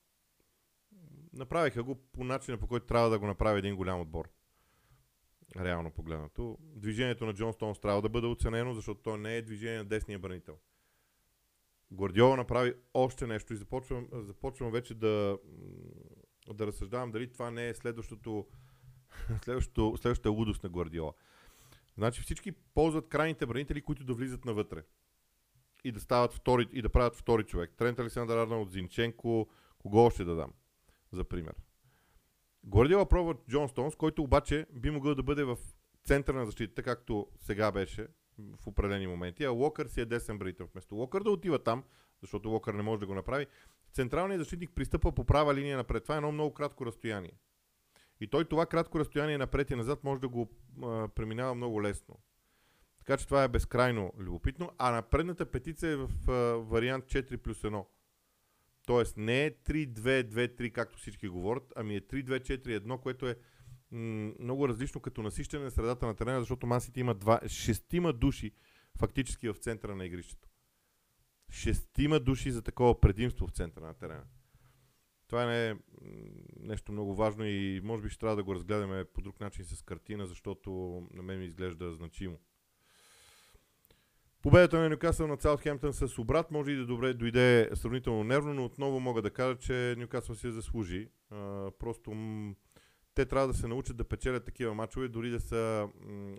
Направиха 1.32 1.82
го 1.82 1.94
по 1.94 2.24
начина, 2.24 2.58
по 2.58 2.66
който 2.66 2.86
трябва 2.86 3.10
да 3.10 3.18
го 3.18 3.26
направи 3.26 3.58
един 3.58 3.76
голям 3.76 4.00
отбор. 4.00 4.28
Реално 5.56 5.90
погледнато. 5.90 6.58
Движението 6.60 7.26
на 7.26 7.34
Джон 7.34 7.52
Стоунс 7.52 7.80
трябва 7.80 8.02
да 8.02 8.08
бъде 8.08 8.26
оценено, 8.26 8.74
защото 8.74 9.02
той 9.02 9.18
не 9.18 9.36
е 9.36 9.42
движение 9.42 9.78
на 9.78 9.84
десния 9.84 10.18
бранител. 10.18 10.58
Гвардиола 11.92 12.36
направи 12.36 12.74
още 12.94 13.26
нещо 13.26 13.52
и 13.52 13.56
започвам, 13.56 14.08
започвам 14.12 14.70
вече 14.70 14.94
да, 14.94 15.38
да 16.54 16.66
разсъждавам 16.66 17.10
дали 17.10 17.32
това 17.32 17.50
не 17.50 17.68
е 17.68 17.74
следващото, 17.74 18.46
следващото, 19.44 19.96
следващата 19.96 20.30
лудост 20.30 20.62
на 20.62 20.68
Гвардиола. 20.68 21.12
Значи 21.96 22.22
всички 22.22 22.52
ползват 22.52 23.08
крайните 23.08 23.46
бранители, 23.46 23.82
които 23.82 24.04
да 24.04 24.14
влизат 24.14 24.44
навътре. 24.44 24.82
И 25.84 25.92
да 25.92 26.00
стават 26.00 26.32
втори, 26.32 26.66
и 26.72 26.82
да 26.82 26.88
правят 26.88 27.16
втори 27.16 27.44
човек. 27.44 27.72
Трент 27.76 27.98
Александър 27.98 28.36
Арнолд, 28.36 28.70
Зинченко, 28.70 29.48
кого 29.78 29.98
още 29.98 30.24
да 30.24 30.34
дам, 30.34 30.52
за 31.12 31.24
пример. 31.24 31.54
Гвардиола 32.64 33.06
пробва 33.06 33.34
Джон 33.50 33.68
Стоунс, 33.68 33.96
който 33.96 34.22
обаче 34.22 34.66
би 34.72 34.90
могъл 34.90 35.14
да 35.14 35.22
бъде 35.22 35.44
в 35.44 35.58
центъра 36.04 36.36
на 36.36 36.46
защитата, 36.46 36.82
както 36.82 37.26
сега 37.36 37.72
беше 37.72 38.06
в 38.38 38.66
определени 38.66 39.06
моменти, 39.06 39.44
а 39.44 39.50
Локър 39.50 39.86
си 39.86 40.00
е 40.00 40.04
десен 40.04 40.38
бранител. 40.38 40.68
Вместо 40.72 40.94
Локър 40.94 41.22
да 41.22 41.30
отива 41.30 41.58
там, 41.58 41.84
защото 42.20 42.48
Локър 42.48 42.74
не 42.74 42.82
може 42.82 43.00
да 43.00 43.06
го 43.06 43.14
направи, 43.14 43.46
централният 43.92 44.40
защитник 44.40 44.70
пристъпва 44.74 45.12
по 45.12 45.24
права 45.24 45.54
линия 45.54 45.76
напред. 45.76 46.02
Това 46.02 46.14
е 46.14 46.18
едно 46.18 46.32
много 46.32 46.54
кратко 46.54 46.86
разстояние. 46.86 47.32
И 48.20 48.26
той 48.26 48.44
това 48.44 48.66
кратко 48.66 48.98
разстояние 48.98 49.38
напред 49.38 49.70
и 49.70 49.74
назад 49.74 50.04
може 50.04 50.20
да 50.20 50.28
го 50.28 50.50
а, 50.82 51.08
преминава 51.08 51.54
много 51.54 51.82
лесно. 51.82 52.18
Така 52.98 53.16
че 53.16 53.26
това 53.26 53.44
е 53.44 53.48
безкрайно 53.48 54.12
любопитно. 54.18 54.70
А 54.78 54.90
на 54.90 55.02
предната 55.02 55.46
петица 55.46 55.88
е 55.88 55.96
в 55.96 56.10
а, 56.28 56.32
вариант 56.56 57.04
4 57.04 57.36
плюс 57.36 57.62
1. 57.62 57.84
Тоест 58.90 59.16
не 59.16 59.44
е 59.44 59.50
3-2-2-3, 59.50 60.72
както 60.72 60.98
всички 60.98 61.28
говорят, 61.28 61.72
ами 61.76 61.96
е 61.96 62.00
3-2-4-1, 62.00 63.00
което 63.00 63.28
е 63.28 63.36
м- 63.90 64.32
много 64.38 64.68
различно 64.68 65.00
като 65.00 65.22
насищане 65.22 65.64
на 65.64 65.70
средата 65.70 66.06
на 66.06 66.14
терена, 66.14 66.40
защото 66.40 66.66
Мансити 66.66 67.00
има 67.00 67.14
два, 67.14 67.40
шестима 67.48 68.12
души 68.12 68.52
фактически 68.98 69.48
в 69.48 69.54
центъра 69.54 69.96
на 69.96 70.06
игрището. 70.06 70.48
Шестима 71.50 72.20
души 72.20 72.50
за 72.50 72.62
такова 72.62 73.00
предимство 73.00 73.46
в 73.46 73.50
центъра 73.50 73.86
на 73.86 73.94
терена. 73.94 74.24
Това 75.28 75.46
не 75.46 75.68
е 75.68 75.74
нещо 76.60 76.92
много 76.92 77.14
важно 77.14 77.44
и 77.46 77.80
може 77.84 78.02
би 78.02 78.08
ще 78.08 78.18
трябва 78.18 78.36
да 78.36 78.44
го 78.44 78.54
разгледаме 78.54 79.04
по 79.04 79.20
друг 79.20 79.40
начин 79.40 79.64
с 79.64 79.82
картина, 79.82 80.26
защото 80.26 80.70
на 81.14 81.22
мен 81.22 81.38
ми 81.38 81.44
изглежда 81.44 81.94
значимо. 81.94 82.38
Победата 84.42 84.78
на 84.78 84.88
Нюкасъл 84.88 85.26
на 85.26 85.36
Саутхемптън 85.40 85.92
с 85.92 86.18
обрат 86.18 86.50
може 86.50 86.70
и 86.70 86.76
да 86.76 86.86
добре 86.86 87.14
дойде 87.14 87.70
сравнително 87.74 88.24
нервно, 88.24 88.54
но 88.54 88.64
отново 88.64 89.00
мога 89.00 89.22
да 89.22 89.30
кажа, 89.30 89.58
че 89.58 89.94
Нюкасъл 89.98 90.34
си 90.34 90.50
заслужи. 90.50 91.08
Просто 91.78 92.12
те 93.14 93.26
трябва 93.26 93.48
да 93.48 93.54
се 93.54 93.68
научат 93.68 93.96
да 93.96 94.04
печелят 94.04 94.44
такива 94.44 94.74
мачове, 94.74 95.08
дори, 95.08 95.30
да 95.30 95.40
са, 95.40 95.88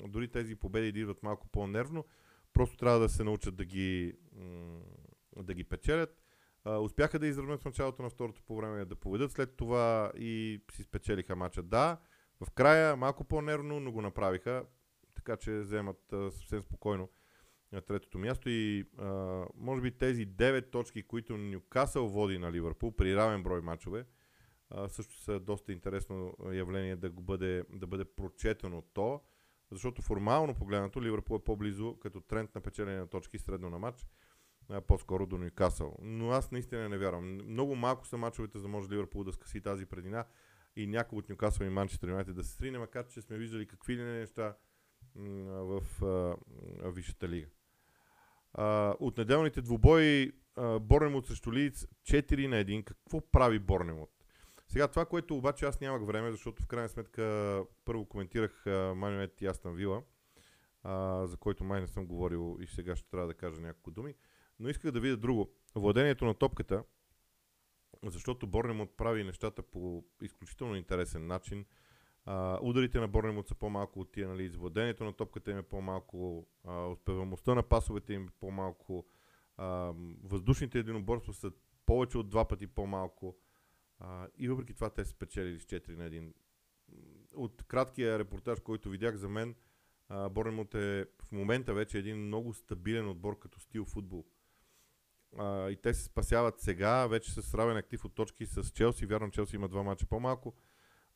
дори 0.07 0.27
тези 0.27 0.55
победи 0.55 0.91
да 0.91 0.99
идват 0.99 1.23
малко 1.23 1.47
по-нервно. 1.47 2.05
Просто 2.53 2.77
трябва 2.77 2.99
да 2.99 3.09
се 3.09 3.23
научат 3.23 3.55
да 3.55 3.65
ги, 3.65 4.13
да 5.37 5.53
ги 5.53 5.63
печелят. 5.63 6.21
Успяха 6.65 7.19
да 7.19 7.27
изравнят 7.27 7.61
в 7.61 7.65
началото 7.65 8.03
на 8.03 8.09
второто 8.09 8.41
по 8.43 8.55
време, 8.55 8.85
да 8.85 8.95
поведат 8.95 9.31
след 9.31 9.57
това 9.57 10.11
и 10.17 10.61
си 10.71 10.83
спечелиха 10.83 11.35
мача. 11.35 11.63
Да, 11.63 11.97
в 12.45 12.51
края 12.51 12.95
малко 12.95 13.23
по-нервно, 13.23 13.79
но 13.79 13.91
го 13.91 14.01
направиха, 14.01 14.65
така 15.15 15.37
че 15.37 15.59
вземат 15.59 15.97
съвсем 16.09 16.63
спокойно 16.63 17.09
на 17.71 17.81
третото 17.81 18.19
място 18.19 18.49
и 18.49 18.85
а, 18.97 19.45
може 19.55 19.81
би 19.81 19.91
тези 19.91 20.27
9 20.27 20.71
точки, 20.71 21.03
които 21.03 21.37
Нюкасъл 21.37 22.07
води 22.07 22.37
на 22.37 22.51
Ливърпул 22.51 22.95
при 22.95 23.15
равен 23.15 23.43
брой 23.43 23.61
мачове, 23.61 24.05
а, 24.69 24.89
също 24.89 25.21
са 25.21 25.39
доста 25.39 25.71
интересно 25.71 26.33
явление 26.53 26.95
да, 26.95 27.09
го 27.09 27.21
бъде, 27.21 27.63
да 27.73 27.87
бъде 27.87 28.05
прочетено 28.05 28.81
то, 28.81 29.21
защото 29.71 30.01
формално 30.01 30.55
погледнато 30.55 31.01
Ливърпул 31.01 31.35
е 31.35 31.43
по-близо 31.43 31.99
като 31.99 32.21
тренд 32.21 32.55
на 32.55 32.61
печелене 32.61 32.97
на 32.97 33.07
точки 33.07 33.39
средно 33.39 33.69
на 33.69 33.79
матч, 33.79 34.07
а, 34.69 34.81
по-скоро 34.81 35.25
до 35.25 35.37
Нюкасъл. 35.37 35.95
Но 36.01 36.31
аз 36.31 36.51
наистина 36.51 36.89
не 36.89 36.97
вярвам. 36.97 37.33
Много 37.33 37.75
малко 37.75 38.07
са 38.07 38.17
мачовете, 38.17 38.57
за 38.57 38.61
да 38.61 38.67
може 38.67 38.91
Ливърпул 38.91 39.23
да 39.23 39.33
скъси 39.33 39.61
тази 39.61 39.85
предина 39.85 40.25
и 40.75 40.87
някой 40.87 41.19
от 41.19 41.29
Нюкасъл 41.29 41.65
и 41.65 41.69
Манчестър 41.69 42.09
Юнайтед 42.09 42.35
да 42.35 42.43
се 42.43 42.55
срине, 42.55 42.79
макар 42.79 43.07
че 43.07 43.21
сме 43.21 43.37
виждали 43.37 43.67
какви 43.67 43.97
ли 43.97 44.01
не 44.01 44.19
неща 44.19 44.55
в 45.15 45.83
а, 46.03 46.35
Висшата 46.91 47.29
лига. 47.29 47.47
А, 48.53 48.95
от 48.99 49.17
неделните 49.17 49.61
двубои 49.61 50.31
Борнемот 50.81 51.27
срещу 51.27 51.53
Лиц 51.53 51.87
4 52.03 52.47
на 52.47 52.55
1. 52.55 52.83
Какво 52.83 53.21
прави 53.31 53.59
Борнемот? 53.59 54.09
Сега 54.67 54.87
това, 54.87 55.05
което 55.05 55.37
обаче 55.37 55.65
аз 55.65 55.81
нямах 55.81 56.05
време, 56.05 56.31
защото 56.31 56.63
в 56.63 56.67
крайна 56.67 56.89
сметка 56.89 57.63
първо 57.85 58.05
коментирах 58.05 58.63
Манюет 58.95 59.41
и 59.41 59.45
Астан 59.45 59.75
Вила, 59.75 60.03
а, 60.83 61.27
за 61.27 61.37
който 61.37 61.63
май 61.63 61.81
не 61.81 61.87
съм 61.87 62.05
говорил 62.05 62.57
и 62.61 62.67
сега 62.67 62.95
ще 62.95 63.09
трябва 63.09 63.27
да 63.27 63.33
кажа 63.33 63.61
няколко 63.61 63.91
думи. 63.91 64.15
Но 64.59 64.69
исках 64.69 64.91
да 64.91 64.99
видя 64.99 65.17
друго. 65.17 65.51
Владението 65.75 66.25
на 66.25 66.33
топката, 66.33 66.83
защото 68.03 68.47
Борнемот 68.47 68.97
прави 68.97 69.23
нещата 69.23 69.63
по 69.63 70.03
изключително 70.21 70.75
интересен 70.75 71.27
начин. 71.27 71.65
Uh, 72.27 72.59
ударите 72.61 72.99
на 72.99 73.07
Борнемот 73.07 73.47
са 73.47 73.55
по-малко 73.55 73.99
от 73.99 74.11
тия, 74.11 74.27
нали, 74.27 74.49
владението 74.49 75.03
на 75.03 75.13
топката 75.13 75.51
им 75.51 75.57
е 75.57 75.63
по-малко, 75.63 76.47
uh, 76.65 76.91
успеваемостта 76.91 77.55
на 77.55 77.63
пасовете 77.63 78.13
им 78.13 78.23
е 78.23 78.31
по-малко, 78.39 79.05
uh, 79.59 80.15
въздушните 80.23 80.79
единоборства 80.79 81.33
са 81.33 81.51
повече 81.85 82.17
от 82.17 82.29
два 82.29 82.47
пъти 82.47 82.67
по-малко 82.67 83.37
uh, 84.01 84.29
и 84.37 84.49
въпреки 84.49 84.73
това 84.73 84.89
те 84.89 85.05
са 85.05 85.11
спечелили 85.11 85.59
с 85.59 85.65
4 85.65 85.95
на 85.95 86.09
1. 86.09 86.33
От 87.35 87.63
краткия 87.67 88.19
репортаж, 88.19 88.59
който 88.59 88.89
видях 88.89 89.15
за 89.15 89.29
мен, 89.29 89.55
Борнемот 90.31 90.75
е 90.75 91.05
в 91.23 91.31
момента 91.31 91.73
вече 91.73 91.97
един 91.97 92.17
много 92.17 92.53
стабилен 92.53 93.09
отбор 93.09 93.39
като 93.39 93.59
стил 93.59 93.85
футбол. 93.85 94.25
Uh, 95.35 95.69
и 95.69 95.75
те 95.75 95.93
се 95.93 96.03
спасяват 96.03 96.59
сега, 96.59 97.07
вече 97.07 97.31
с 97.31 97.53
равен 97.53 97.77
актив 97.77 98.05
от 98.05 98.15
точки 98.15 98.45
с 98.45 98.71
Челси. 98.71 99.05
Вярвам, 99.05 99.31
Челси 99.31 99.55
има 99.55 99.67
два 99.67 99.83
мача 99.83 100.05
по-малко 100.05 100.55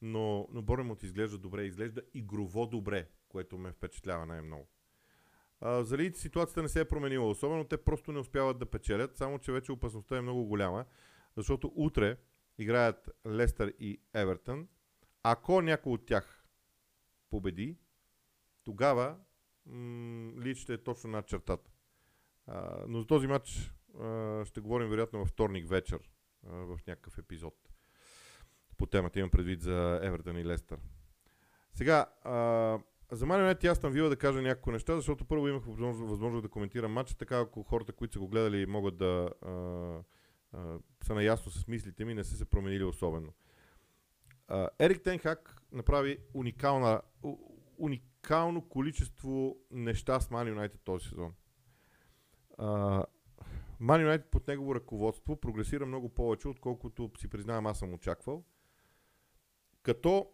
но, 0.06 0.48
но 0.52 0.62
Боремот 0.62 1.04
изглежда 1.04 1.38
добре, 1.38 1.64
изглежда 1.64 2.02
игрово 2.14 2.68
добре, 2.68 3.08
което 3.30 3.58
ме 3.58 3.72
впечатлява 3.72 4.26
най-много. 4.26 4.68
За 5.62 5.98
Лидс 5.98 6.22
ситуацията 6.22 6.62
не 6.62 6.70
се 6.70 6.80
е 6.80 6.86
променила, 6.86 7.30
особено 7.30 7.64
те 7.64 7.78
просто 7.78 8.12
не 8.12 8.20
успяват 8.20 8.60
да 8.60 8.66
печелят, 8.66 9.18
само 9.18 9.40
че 9.40 9.52
вече 9.52 9.72
опасността 9.72 10.18
е 10.18 10.22
много 10.22 10.46
голяма, 10.46 10.86
защото 11.38 11.72
утре 11.76 12.18
играят 12.58 13.10
Лестър 13.28 13.74
и 13.80 14.02
Евертън. 14.14 14.68
Ако 15.24 15.62
някой 15.62 15.94
от 15.94 16.06
тях 16.06 16.46
победи, 17.30 17.78
тогава 18.64 19.18
м- 19.66 20.42
Лидс 20.42 20.62
ще 20.62 20.74
е 20.74 20.84
точно 20.84 21.10
над 21.10 21.28
чертата. 21.28 21.72
А, 22.48 22.86
но 22.88 23.00
за 23.00 23.08
този 23.08 23.28
матч 23.28 23.74
а, 24.00 24.46
ще 24.46 24.62
говорим 24.62 24.90
вероятно 24.90 25.20
във 25.20 25.28
вторник 25.28 25.70
вечер 25.70 26.10
а, 26.48 26.50
в 26.50 26.80
някакъв 26.88 27.18
епизод 27.18 27.75
по 28.78 28.86
темата, 28.86 29.20
имам 29.20 29.32
предвид 29.32 29.62
за 29.62 30.00
Евертън 30.04 30.38
и 30.38 30.46
Лестър. 30.46 30.80
Сега, 31.74 32.06
а, 32.24 32.80
за 33.12 33.26
мен 33.26 33.58
аз 33.64 33.78
съм 33.78 33.92
Вила 33.92 34.10
да 34.10 34.16
кажа 34.16 34.42
няколко 34.42 34.72
неща, 34.72 34.96
защото 34.96 35.26
първо 35.26 35.48
имах 35.48 35.64
възможност, 35.66 36.42
да 36.42 36.50
коментирам 36.50 36.92
матча, 36.92 37.18
така 37.18 37.40
ако 37.40 37.64
хората, 37.64 37.94
които 37.94 38.14
са 38.14 38.20
го 38.20 38.28
гледали, 38.28 38.66
могат 38.66 38.98
да 38.98 39.30
а, 39.42 39.52
а, 40.54 40.78
са 41.04 41.14
наясно 41.14 41.52
с 41.52 41.68
мислите 41.68 42.06
ми, 42.06 42.14
не 42.14 42.24
са 42.24 42.36
се 42.36 42.46
променили 42.46 42.84
особено. 42.84 43.34
А, 44.48 44.70
Ерик 44.80 45.02
Тенхак 45.04 45.62
направи 45.72 46.18
уникална, 46.34 47.02
уникално 47.78 48.70
количество 48.70 49.58
неща 49.72 50.20
с 50.20 50.32
Ман 50.32 50.48
Юнайтед 50.48 50.82
този 50.84 51.08
сезон. 51.08 51.34
Ман 53.80 54.02
Юнайтед 54.02 54.28
под 54.32 54.48
негово 54.48 54.76
ръководство 54.76 55.36
прогресира 55.36 55.86
много 55.86 56.10
повече, 56.10 56.48
отколкото 56.48 57.12
си 57.18 57.28
признавам 57.28 57.68
аз 57.68 57.80
съм 57.80 57.94
очаквал. 57.94 58.44
Като 59.86 60.32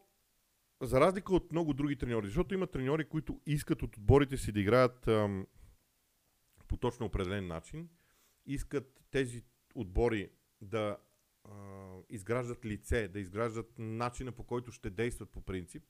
за 0.81 1.00
разлика 1.00 1.36
от 1.36 1.51
много 1.51 1.74
други 1.74 1.96
треньори, 1.96 2.27
защото 2.27 2.53
има 2.53 2.67
треньори, 2.67 3.05
които 3.05 3.41
искат 3.46 3.84
от 3.84 3.98
отборите 3.98 4.38
си 4.38 4.51
да 4.51 4.60
играят 4.60 5.08
ам, 5.08 5.48
по 6.67 6.77
точно 6.77 7.05
определен 7.05 7.48
начин, 7.48 7.89
искат 8.46 9.03
тези 9.12 9.43
отбори 9.75 10.29
да 10.62 10.98
а, 11.43 11.51
изграждат 12.10 12.65
лице, 12.65 13.08
да 13.08 13.20
изграждат 13.20 13.74
начина 13.77 14.31
по 14.31 14.43
който 14.43 14.72
ще 14.72 14.89
действат 14.89 15.29
по 15.29 15.41
принцип, 15.41 15.84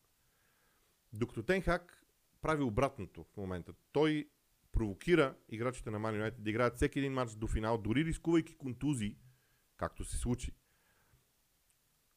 докато 1.13 1.43
Тенхак 1.43 2.05
прави 2.41 2.63
обратното 2.63 3.23
в 3.23 3.37
момента. 3.37 3.73
Той 3.91 4.29
провокира 4.71 5.35
играчите 5.49 5.91
на 5.91 5.99
Man 5.99 6.21
United 6.21 6.39
да 6.39 6.49
играят 6.49 6.75
всеки 6.75 6.99
един 6.99 7.13
матч 7.13 7.35
до 7.35 7.47
финал, 7.47 7.77
дори 7.77 8.05
рискувайки 8.05 8.55
контузии, 8.55 9.17
както 9.77 10.03
се 10.03 10.17
случи 10.17 10.51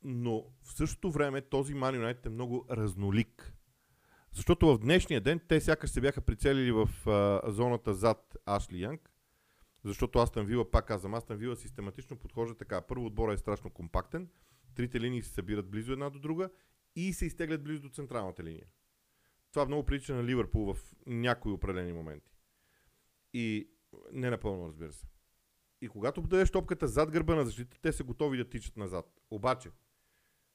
но 0.05 0.45
в 0.63 0.73
същото 0.73 1.11
време 1.11 1.41
този 1.41 1.75
Man 1.75 2.01
United 2.01 2.27
е 2.27 2.29
много 2.29 2.67
разнолик. 2.71 3.55
Защото 4.33 4.67
в 4.67 4.79
днешния 4.79 5.21
ден 5.21 5.41
те 5.49 5.61
сякаш 5.61 5.91
се 5.91 6.01
бяха 6.01 6.21
прицелили 6.21 6.73
в 6.73 6.89
а, 7.07 7.53
зоната 7.53 7.95
зад 7.95 8.37
Ашли 8.47 8.81
Янг, 8.81 9.11
защото 9.85 10.19
Астън 10.19 10.47
Вила, 10.47 10.71
пак 10.71 10.87
казвам, 10.87 11.15
Астън 11.15 11.37
Вила 11.37 11.57
систематично 11.57 12.17
подхожда 12.17 12.55
така. 12.55 12.81
Първо 12.81 13.07
отбора 13.07 13.33
е 13.33 13.37
страшно 13.37 13.71
компактен, 13.71 14.29
трите 14.75 15.01
линии 15.01 15.23
се 15.23 15.33
събират 15.33 15.71
близо 15.71 15.93
една 15.93 16.11
до 16.11 16.19
друга 16.19 16.51
и 16.97 17.13
се 17.13 17.27
изтеглят 17.27 17.65
близо 17.65 17.83
до 17.83 17.89
централната 17.89 18.45
линия. 18.45 18.67
Това 19.53 19.67
много 19.67 19.85
прилича 19.85 20.15
на 20.15 20.25
Ливърпул 20.25 20.75
в 20.75 20.95
някои 21.07 21.53
определени 21.53 21.93
моменти. 21.93 22.33
И 23.33 23.69
не 24.13 24.31
напълно, 24.31 24.69
разбира 24.69 24.93
се. 24.93 25.07
И 25.81 25.89
когато 25.89 26.23
дадеш 26.23 26.51
топката 26.51 26.89
зад 26.89 27.11
гърба 27.11 27.35
на 27.35 27.45
защита, 27.45 27.79
те 27.83 27.93
са 27.93 28.05
готови 28.05 28.39
да 28.39 28.49
тичат 28.49 28.77
назад. 28.77 29.21
Обаче, 29.31 29.71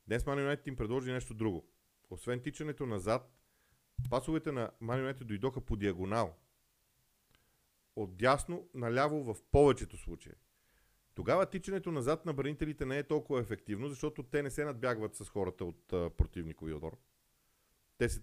днес 0.10 0.24
Man 0.24 0.56
United 0.56 0.68
им 0.68 0.75
предложи 0.75 1.12
нещо 1.12 1.34
друго. 1.34 1.66
Освен 2.10 2.39
тичането 2.39 2.86
назад, 2.86 3.32
пасовете 4.10 4.51
на 4.51 4.72
Man 4.82 5.13
United 5.13 5.24
дойдоха 5.24 5.62
по 5.62 5.75
диагонал. 5.75 6.36
От 7.96 8.18
дясно 8.18 8.70
наляво 8.74 9.24
в 9.24 9.38
повечето 9.51 9.98
случаи. 9.98 10.34
Тогава 11.16 11.46
тичането 11.46 11.92
назад 11.92 12.25
на 12.25 12.34
бранителите 12.34 12.86
не 12.86 12.98
е 12.98 13.04
толкова 13.04 13.39
ефективно, 13.39 13.89
защото 13.89 14.24
те 14.24 14.44
не 14.44 14.50
се 14.50 14.66
надбягват 14.66 15.16
с 15.16 15.30
хората 15.30 15.66
от 15.66 15.94
а, 15.94 16.10
противниковия 16.10 16.75
отбор. 16.75 16.98
Те 17.98 18.10
се, 18.10 18.22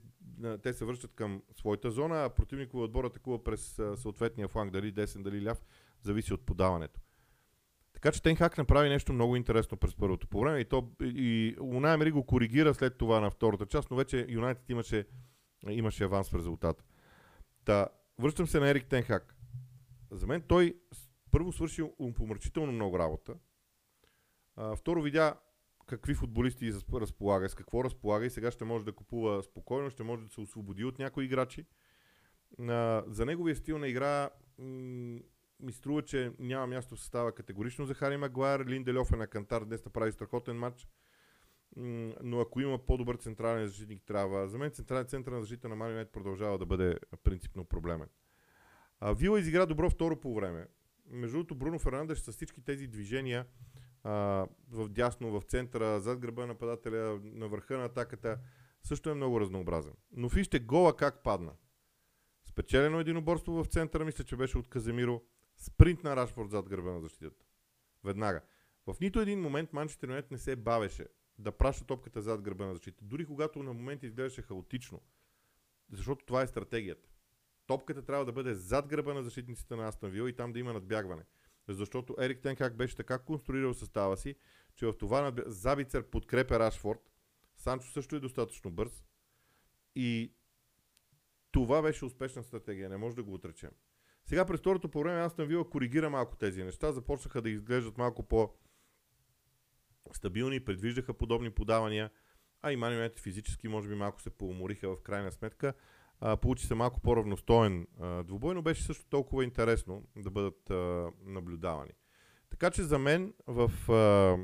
те 0.63 0.73
се 0.73 0.85
връщат 0.85 1.15
към 1.15 1.43
своята 1.53 1.91
зона, 1.91 2.25
а 2.25 2.31
противниковия 2.31 2.85
отбор 2.85 3.05
атакува 3.05 3.45
през 3.45 3.81
съответния 3.97 4.49
фланг, 4.49 4.73
дали 4.73 4.93
десен, 4.93 5.23
дали 5.23 5.45
ляв, 5.45 5.67
зависи 6.01 6.35
от 6.35 6.47
подаването. 6.47 7.01
Така 7.97 8.13
че 8.13 8.23
Тенхак 8.23 8.59
направи 8.59 8.89
нещо 8.89 9.13
много 9.13 9.37
интересно 9.37 9.77
през 9.77 9.95
първото 9.95 10.29
по 10.29 10.41
време 10.41 10.61
и, 10.61 10.65
то, 10.65 10.91
и 11.01 11.57
Унай 11.61 12.11
го 12.11 12.27
коригира 12.27 12.75
след 12.75 12.99
това 12.99 13.21
на 13.21 13.31
втората 13.31 13.67
част, 13.67 13.91
но 13.91 13.97
вече 13.97 14.27
Юнайтед 14.29 14.71
имаше, 14.71 15.07
имаше 15.69 16.05
аванс 16.05 16.31
в 16.31 16.35
резултата. 16.35 16.85
Та, 17.65 17.89
връщам 18.19 18.47
се 18.47 18.61
на 18.61 18.69
Ерик 18.69 18.87
Тенхак. 18.87 19.37
За 20.11 20.27
мен 20.27 20.43
той 20.49 20.75
първо 21.31 21.53
свърши 21.53 21.83
помърчително 22.17 22.73
много 22.73 22.99
работа. 22.99 23.35
А, 24.57 24.77
второ 24.77 25.03
видя 25.03 25.35
какви 25.87 26.15
футболисти 26.15 26.73
разполага, 26.93 27.49
с 27.49 27.55
какво 27.55 27.85
разполага 27.85 28.27
и 28.27 28.31
сега 28.31 28.51
ще 28.51 28.65
може 28.65 28.85
да 28.85 28.93
купува 28.93 29.43
спокойно, 29.43 29.91
ще 29.91 30.03
може 30.03 30.23
да 30.23 30.29
се 30.29 30.41
освободи 30.41 30.85
от 30.85 30.99
някои 30.99 31.25
играчи. 31.25 31.67
А, 32.69 33.05
за 33.07 33.27
неговия 33.27 33.57
стил 33.57 33.79
на 33.79 33.89
игра 33.89 34.31
ми 35.61 35.73
струва, 35.73 36.03
че 36.03 36.33
няма 36.39 36.67
място 36.67 36.97
в 36.97 37.01
състава 37.01 37.33
категорично 37.33 37.87
за 37.87 37.95
Хари 37.95 38.17
Магуайр. 38.17 38.67
Линделев 38.67 39.13
е 39.13 39.17
на 39.17 39.27
кантар, 39.27 39.65
днес 39.65 39.85
направи 39.85 40.13
страхотен 40.13 40.57
матч. 40.57 40.89
Но 42.23 42.41
ако 42.41 42.61
има 42.61 42.79
по-добър 42.79 43.17
централен 43.17 43.67
защитник, 43.67 44.03
трябва. 44.07 44.49
За 44.49 44.59
мен 44.59 44.71
централен 44.71 45.07
център 45.07 45.33
на 45.33 45.41
защита 45.41 45.69
на 45.69 45.77
Марио 45.77 46.07
продължава 46.07 46.59
да 46.59 46.67
бъде 46.67 46.99
принципно 47.25 47.65
проблемен. 47.65 48.09
А, 49.01 49.13
Вила 49.13 49.41
изигра 49.41 49.67
добро 49.67 49.91
второ 49.91 50.21
по 50.21 50.35
време. 50.35 50.67
Между 51.07 51.37
другото, 51.37 51.55
Бруно 51.55 51.79
Фернандеш 51.79 52.19
с 52.19 52.33
всички 52.33 52.65
тези 52.65 52.87
движения 52.87 53.47
в 54.71 54.89
дясно, 54.89 55.41
в 55.41 55.43
центъра, 55.43 56.01
зад 56.01 56.19
гърба 56.19 56.43
на 56.43 56.47
нападателя, 56.47 57.21
на 57.25 57.49
върха 57.49 57.79
на 57.79 57.85
атаката, 57.85 58.39
също 58.83 59.11
е 59.11 59.15
много 59.15 59.41
разнообразен. 59.41 59.93
Но 60.13 60.29
вижте 60.29 60.59
гола 60.59 60.97
как 60.97 61.23
падна. 61.23 61.53
Спечелено 62.45 63.01
единоборство 63.01 63.53
в 63.53 63.67
центъра, 63.67 64.05
мисля, 64.05 64.25
че 64.25 64.37
беше 64.37 64.59
от 64.59 64.69
Каземиро. 64.69 65.23
Спринт 65.57 66.05
на 66.05 66.17
Рашфорд 66.17 66.51
зад 66.51 66.69
гърба 66.69 66.91
на 66.91 67.01
защитата. 67.01 67.47
Веднага. 68.05 68.43
В 68.87 68.97
нито 69.01 69.21
един 69.21 69.41
момент 69.41 69.73
Манчестър 69.73 70.09
Юнайтед 70.09 70.31
не 70.31 70.39
се 70.39 70.57
бавеше 70.57 71.07
да 71.39 71.53
праща 71.53 71.85
топката 71.85 72.23
зад 72.23 72.43
гърба 72.43 72.67
на 72.67 72.75
защита. 72.75 73.05
Дори 73.05 73.27
когато 73.27 73.63
на 73.63 73.73
моменти 73.73 74.07
изглеждаше 74.07 74.43
хаотично. 74.43 75.03
Защото 75.93 76.25
това 76.25 76.43
е 76.43 76.47
стратегията. 76.47 77.09
Топката 77.67 78.05
трябва 78.05 78.25
да 78.25 78.33
бъде 78.33 78.55
зад 78.55 78.87
гърба 78.87 79.15
на 79.15 79.23
защитниците 79.23 79.77
на 79.77 79.89
Астон 79.89 80.11
Вил 80.11 80.29
и 80.29 80.37
там 80.37 80.53
да 80.53 80.59
има 80.59 80.73
надбягване. 80.73 81.25
Защото 81.69 82.17
Ерик 82.21 82.43
Тенхак 82.43 82.77
беше 82.77 82.97
така 82.97 83.19
конструирал 83.19 83.75
състава 83.75 84.17
си, 84.17 84.37
че 84.75 84.87
в 84.87 84.99
това 84.99 85.21
надбя... 85.21 85.43
Забицер 85.47 86.11
подкрепя 86.11 86.59
Рашфорд. 86.59 87.11
Санчо 87.57 87.91
също 87.91 88.17
е 88.17 88.21
достатъчно 88.21 88.71
бърз. 88.71 89.05
И 89.95 90.33
това 91.51 91.83
беше 91.83 92.05
успешна 92.05 92.43
стратегия, 92.43 92.89
не 92.89 92.97
може 92.97 93.17
да 93.17 93.23
го 93.23 93.35
отречем. 93.35 93.71
Сега 94.27 94.45
през 94.45 94.61
второто 94.61 94.89
по 94.89 95.01
време 95.01 95.21
Астон 95.21 95.47
Вила 95.47 95.71
коригира 95.71 96.11
малко 96.11 96.37
тези 96.37 96.65
неща, 96.65 96.93
започнаха 96.93 97.43
да 97.43 97.51
изглеждат 97.51 97.99
малко 97.99 98.23
по 98.23 98.51
стабилни, 100.13 100.61
предвиждаха 100.61 101.15
подобни 101.15 101.51
подавания, 101.51 102.11
а 102.63 102.73
и 102.73 102.77
Манионет 102.77 103.21
физически 103.21 103.69
може 103.69 103.89
би 103.89 103.95
малко 103.95 104.23
се 104.23 104.31
поумориха 104.31 104.89
в 104.89 105.03
крайна 105.03 105.33
сметка. 105.33 105.75
А, 106.21 106.37
получи 106.37 106.67
се 106.67 106.75
малко 106.75 107.01
по-равностоен 107.01 107.87
а, 108.01 108.23
двубой, 108.23 108.55
но 108.55 108.63
беше 108.63 108.83
също 108.83 109.07
толкова 109.07 109.45
интересно 109.45 110.09
да 110.17 110.31
бъдат 110.31 110.71
а, 110.71 111.11
наблюдавани. 111.25 111.93
Така 112.51 112.71
че 112.71 112.83
за 112.83 112.99
мен 112.99 113.35
в, 113.47 113.93
а, 113.93 114.39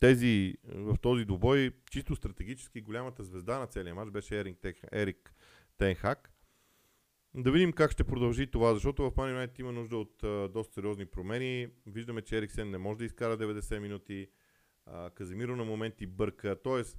тези, 0.00 0.54
в 0.64 0.96
този 1.02 1.24
двубой, 1.24 1.70
чисто 1.90 2.16
стратегически, 2.16 2.80
голямата 2.80 3.24
звезда 3.24 3.58
на 3.58 3.66
целия 3.66 3.94
матч 3.94 4.10
беше 4.10 4.40
Ерик, 4.40 4.58
Ерик 4.92 5.34
Тенхак. 5.78 6.35
Да 7.38 7.52
видим 7.52 7.72
как 7.72 7.90
ще 7.90 8.04
продължи 8.04 8.50
това, 8.50 8.74
защото 8.74 9.02
в 9.02 9.14
Man 9.14 9.34
United 9.34 9.60
има 9.60 9.72
нужда 9.72 9.96
от 9.96 10.22
а, 10.22 10.48
доста 10.48 10.74
сериозни 10.74 11.06
промени. 11.06 11.68
Виждаме, 11.86 12.22
че 12.22 12.38
Ериксен 12.38 12.70
не 12.70 12.78
може 12.78 12.98
да 12.98 13.04
изкара 13.04 13.38
90 13.38 13.78
минути. 13.78 14.28
А, 14.86 15.10
Казимиро 15.10 15.56
на 15.56 15.64
моменти 15.64 16.06
бърка. 16.06 16.62
Тоест, 16.62 16.98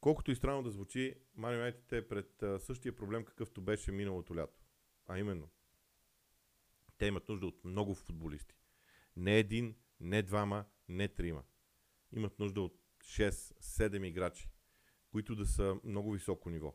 колкото 0.00 0.30
и 0.30 0.34
странно 0.36 0.62
да 0.62 0.70
звучи, 0.70 1.14
Man 1.38 1.60
United 1.60 1.92
е 1.92 2.08
пред 2.08 2.42
а, 2.42 2.58
същия 2.58 2.96
проблем, 2.96 3.24
какъвто 3.24 3.60
беше 3.60 3.92
миналото 3.92 4.36
лято. 4.36 4.60
А 5.06 5.18
именно, 5.18 5.48
те 6.98 7.06
имат 7.06 7.28
нужда 7.28 7.46
от 7.46 7.64
много 7.64 7.94
футболисти. 7.94 8.54
Не 9.16 9.38
един, 9.38 9.74
не 10.00 10.22
двама, 10.22 10.64
не 10.88 11.08
трима. 11.08 11.42
Имат 12.12 12.38
нужда 12.38 12.60
от 12.60 12.78
6-7 13.02 14.06
играчи, 14.06 14.50
които 15.10 15.34
да 15.34 15.46
са 15.46 15.76
много 15.84 16.12
високо 16.12 16.50
ниво. 16.50 16.74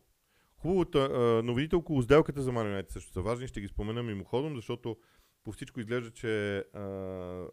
Хубавата 0.60 1.08
новините 1.44 1.76
около 1.76 2.02
сделката 2.02 2.42
за 2.42 2.50
United 2.50 2.92
също 2.92 3.12
са 3.12 3.22
важни. 3.22 3.48
Ще 3.48 3.60
ги 3.60 3.68
спомена 3.68 4.02
мимоходом, 4.02 4.56
защото 4.56 4.96
по 5.44 5.52
всичко 5.52 5.80
изглежда, 5.80 6.10
че 6.10 6.58
а, 6.58 7.46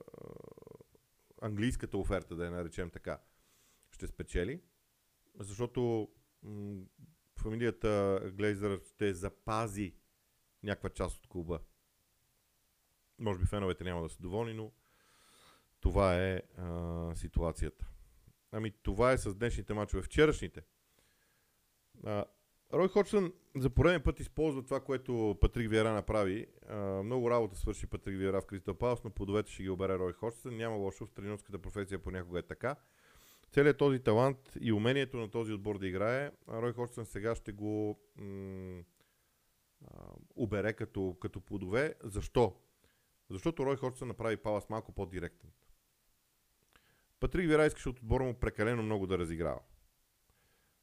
английската 1.42 1.98
оферта, 1.98 2.36
да 2.36 2.46
я 2.46 2.52
наречем 2.52 2.90
така, 2.90 3.20
ще 3.92 4.08
спечели. 4.08 4.62
Защото 5.40 6.10
м- 6.44 6.82
фамилията 7.36 8.22
Глейзър 8.34 8.82
ще 8.84 9.14
запази 9.14 9.96
някаква 10.64 10.90
част 10.90 11.18
от 11.18 11.28
клуба. 11.28 11.60
Може 13.20 13.40
би 13.40 13.46
феновете 13.46 13.84
няма 13.84 14.02
да 14.02 14.10
са 14.10 14.18
доволни, 14.20 14.54
но 14.54 14.72
това 15.80 16.16
е 16.16 16.42
а, 16.58 17.12
ситуацията. 17.16 17.90
Ами 18.52 18.72
това 18.72 19.12
е 19.12 19.18
с 19.18 19.36
днешните 19.36 19.74
мачове. 19.74 20.02
Вчерашните. 20.02 20.64
А, 22.04 22.26
Рой 22.74 22.88
Ходжсън 22.88 23.34
за 23.56 23.70
пореден 23.70 24.02
път 24.04 24.20
използва 24.20 24.64
това, 24.64 24.80
което 24.80 25.38
Патрик 25.42 25.70
Виера 25.70 25.94
направи. 25.94 26.48
Много 27.04 27.30
работа 27.30 27.58
свърши 27.58 27.88
Патрик 27.88 28.18
Виера 28.18 28.42
в 28.42 28.46
Кристал 28.46 28.74
Палас, 28.74 29.04
но 29.04 29.10
плодовете 29.10 29.52
ще 29.52 29.64
ги 29.64 29.70
обере 29.70 30.00
Рой 30.00 30.14
Ходжсън. 30.14 30.58
Няма 30.58 30.76
лошо 30.76 31.06
в 31.06 31.12
тренерската 31.12 31.60
професия 31.60 32.00
понякога 32.00 32.40
е 32.40 32.44
така. 32.44 32.76
Целият 33.52 33.78
този 33.78 34.00
талант 34.00 34.58
и 34.62 34.72
умението 34.74 35.18
на 35.18 35.32
този 35.32 35.54
отбор 35.54 35.78
да 35.80 35.88
играе, 35.88 36.32
Рой 36.50 36.74
Ходжсън 36.74 37.06
сега 37.06 37.36
ще 37.36 37.52
го 37.52 38.00
м- 38.16 38.84
обере 40.36 40.74
като, 40.74 41.18
като 41.22 41.42
плодове. 41.42 41.96
Защо? 42.04 42.56
Защото 43.30 43.66
Рой 43.66 43.76
Ходжсън 43.76 44.08
направи 44.08 44.38
Палас 44.38 44.70
малко 44.70 44.92
по-директен. 44.92 45.50
Патрик 47.20 47.48
Виера 47.48 47.66
искаше 47.66 47.90
от 47.90 48.00
отбора 48.00 48.24
му 48.24 48.34
прекалено 48.34 48.84
много 48.84 49.08
да 49.08 49.18
разиграва. 49.18 49.60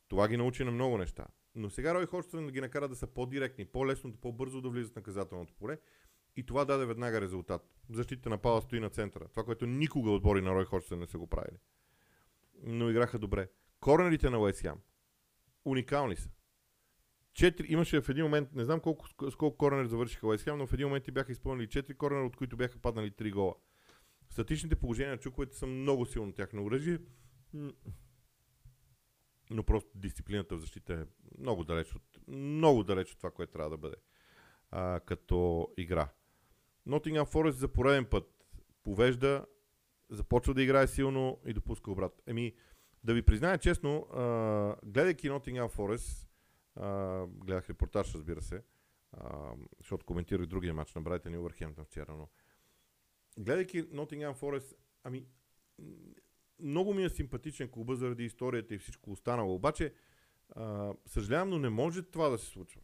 Това 0.09 0.29
ги 0.29 0.37
научи 0.37 0.65
на 0.65 0.71
много 0.71 0.99
неща. 0.99 1.27
Но 1.55 1.71
сега 1.71 1.95
Рой 1.95 2.07
да 2.33 2.51
ги 2.53 2.61
накара 2.61 2.89
да 2.89 2.97
са 2.97 3.07
по-директни, 3.07 3.65
по-лесно, 3.65 4.17
по-бързо 4.17 4.61
да 4.61 4.69
влизат 4.69 4.93
в 4.93 4.97
наказателното 4.97 5.55
поле. 5.55 5.79
И 6.37 6.47
това 6.47 6.65
даде 6.65 6.87
веднага 6.87 7.21
резултат. 7.21 7.63
Защита 7.91 8.29
на 8.31 8.39
Пала 8.39 8.63
стои 8.63 8.81
на 8.81 8.91
центъра. 8.91 9.29
Това, 9.29 9.45
което 9.45 9.67
никога 9.67 10.11
отбори 10.11 10.41
на 10.41 10.55
Рой 10.55 10.65
Ходжсън 10.65 10.99
не 10.99 11.07
са 11.07 11.19
го 11.19 11.27
правили. 11.27 11.59
Но 12.63 12.91
играха 12.91 13.19
добре. 13.19 13.49
Корнерите 13.81 14.31
на 14.31 14.39
Уест. 14.39 14.67
Уникални 15.65 16.17
са. 16.17 16.31
Четири, 17.33 17.73
имаше 17.73 18.01
в 18.01 18.09
един 18.09 18.25
момент, 18.25 18.49
не 18.53 18.65
знам 18.65 18.81
колко, 18.81 19.09
с 19.31 19.37
колко 19.37 19.57
корнер 19.57 19.85
завършиха 19.85 20.27
Уест 20.27 20.47
но 20.47 20.67
в 20.67 20.73
един 20.73 20.87
момент 20.87 21.05
бяха 21.13 21.33
изпълнили 21.33 21.69
4 21.69 21.97
корнера, 21.97 22.27
от 22.27 22.37
които 22.37 22.57
бяха 22.57 22.79
паднали 22.79 23.11
3 23.11 23.33
гола. 23.33 23.55
Статичните 24.31 24.77
положения 24.77 25.13
на 25.13 25.21
чуковете 25.21 25.57
са 25.57 25.67
много 25.67 26.07
силно 26.07 26.33
тяхно 26.33 26.65
оръжие 26.65 26.99
но 29.51 29.63
просто 29.63 29.91
дисциплината 29.95 30.57
в 30.57 30.61
защита 30.61 30.95
е 30.95 31.05
много 31.39 31.65
далеч 31.65 31.95
от, 31.95 32.21
много 32.29 32.85
далеч 32.85 33.13
от 33.13 33.19
това, 33.19 33.31
което 33.31 33.53
трябва 33.53 33.71
да 33.71 33.77
бъде 33.77 33.97
а, 34.71 35.01
като 35.01 35.69
игра. 35.77 36.09
Nottingham 36.89 37.33
Forest 37.33 37.51
за 37.51 37.69
пореден 37.69 38.05
път 38.05 38.31
повежда, 38.83 39.47
започва 40.11 40.55
да 40.55 40.63
играе 40.63 40.87
силно 40.87 41.41
и 41.47 41.53
допуска 41.53 41.91
обрат. 41.91 42.23
Еми, 42.27 42.55
да 43.05 43.15
ви 43.15 43.23
призная 43.23 43.59
честно, 43.59 44.07
а, 44.13 44.77
гледайки 44.85 45.31
Nottingham 45.31 45.69
Forest, 45.69 46.29
а, 46.77 47.27
гледах 47.27 47.71
репортаж, 47.71 48.15
разбира 48.15 48.43
се, 48.43 48.63
а, 49.13 49.53
защото 49.79 50.07
коментирах 50.07 50.47
другия 50.47 50.75
матч 50.75 50.95
на 50.95 51.01
Брайтън 51.01 51.35
и 51.35 51.39
Уърхемптън 51.39 51.85
вчера, 51.85 52.13
но 52.13 52.29
гледайки 53.39 53.89
Nottingham 53.89 54.35
Forest, 54.35 54.77
ами, 55.05 55.27
много 56.61 56.95
ми 56.95 57.05
е 57.05 57.09
симпатичен 57.09 57.69
клуба 57.69 57.97
заради 57.97 58.25
историята 58.25 58.75
и 58.75 58.79
всичко 58.79 59.13
останало. 59.13 59.55
Обаче, 59.55 59.95
а, 60.51 60.95
съжалявам, 61.07 61.51
но 61.51 61.59
не 61.59 61.71
може 61.71 62.03
това 62.03 62.29
да 62.29 62.39
се 62.39 62.47
случва. 62.47 62.81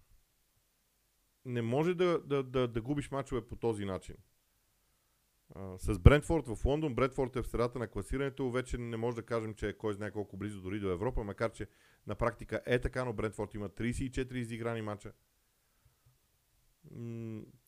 Не 1.44 1.62
може 1.62 1.94
да, 1.94 2.18
да, 2.18 2.42
да, 2.42 2.68
да 2.68 2.82
губиш 2.82 3.10
мачове 3.10 3.46
по 3.46 3.56
този 3.56 3.84
начин. 3.84 4.16
А, 5.54 5.78
с 5.78 5.98
Брентфорд 5.98 6.46
в 6.46 6.64
Лондон, 6.64 6.94
Брентфорд 6.94 7.36
е 7.36 7.42
в 7.42 7.48
средата 7.48 7.78
на 7.78 7.88
класирането, 7.88 8.50
вече 8.50 8.78
не 8.78 8.96
може 8.96 9.16
да 9.16 9.22
кажем, 9.22 9.54
че 9.54 9.68
е 9.68 9.76
кой 9.76 9.94
знае 9.94 10.10
колко 10.10 10.36
близо 10.36 10.60
дори 10.60 10.80
до 10.80 10.90
Европа, 10.90 11.24
макар 11.24 11.52
че 11.52 11.66
на 12.06 12.14
практика 12.14 12.62
е 12.66 12.78
така, 12.78 13.04
но 13.04 13.12
Брентфорд 13.12 13.54
има 13.54 13.68
34 13.68 14.34
изиграни 14.34 14.82
мача 14.82 15.12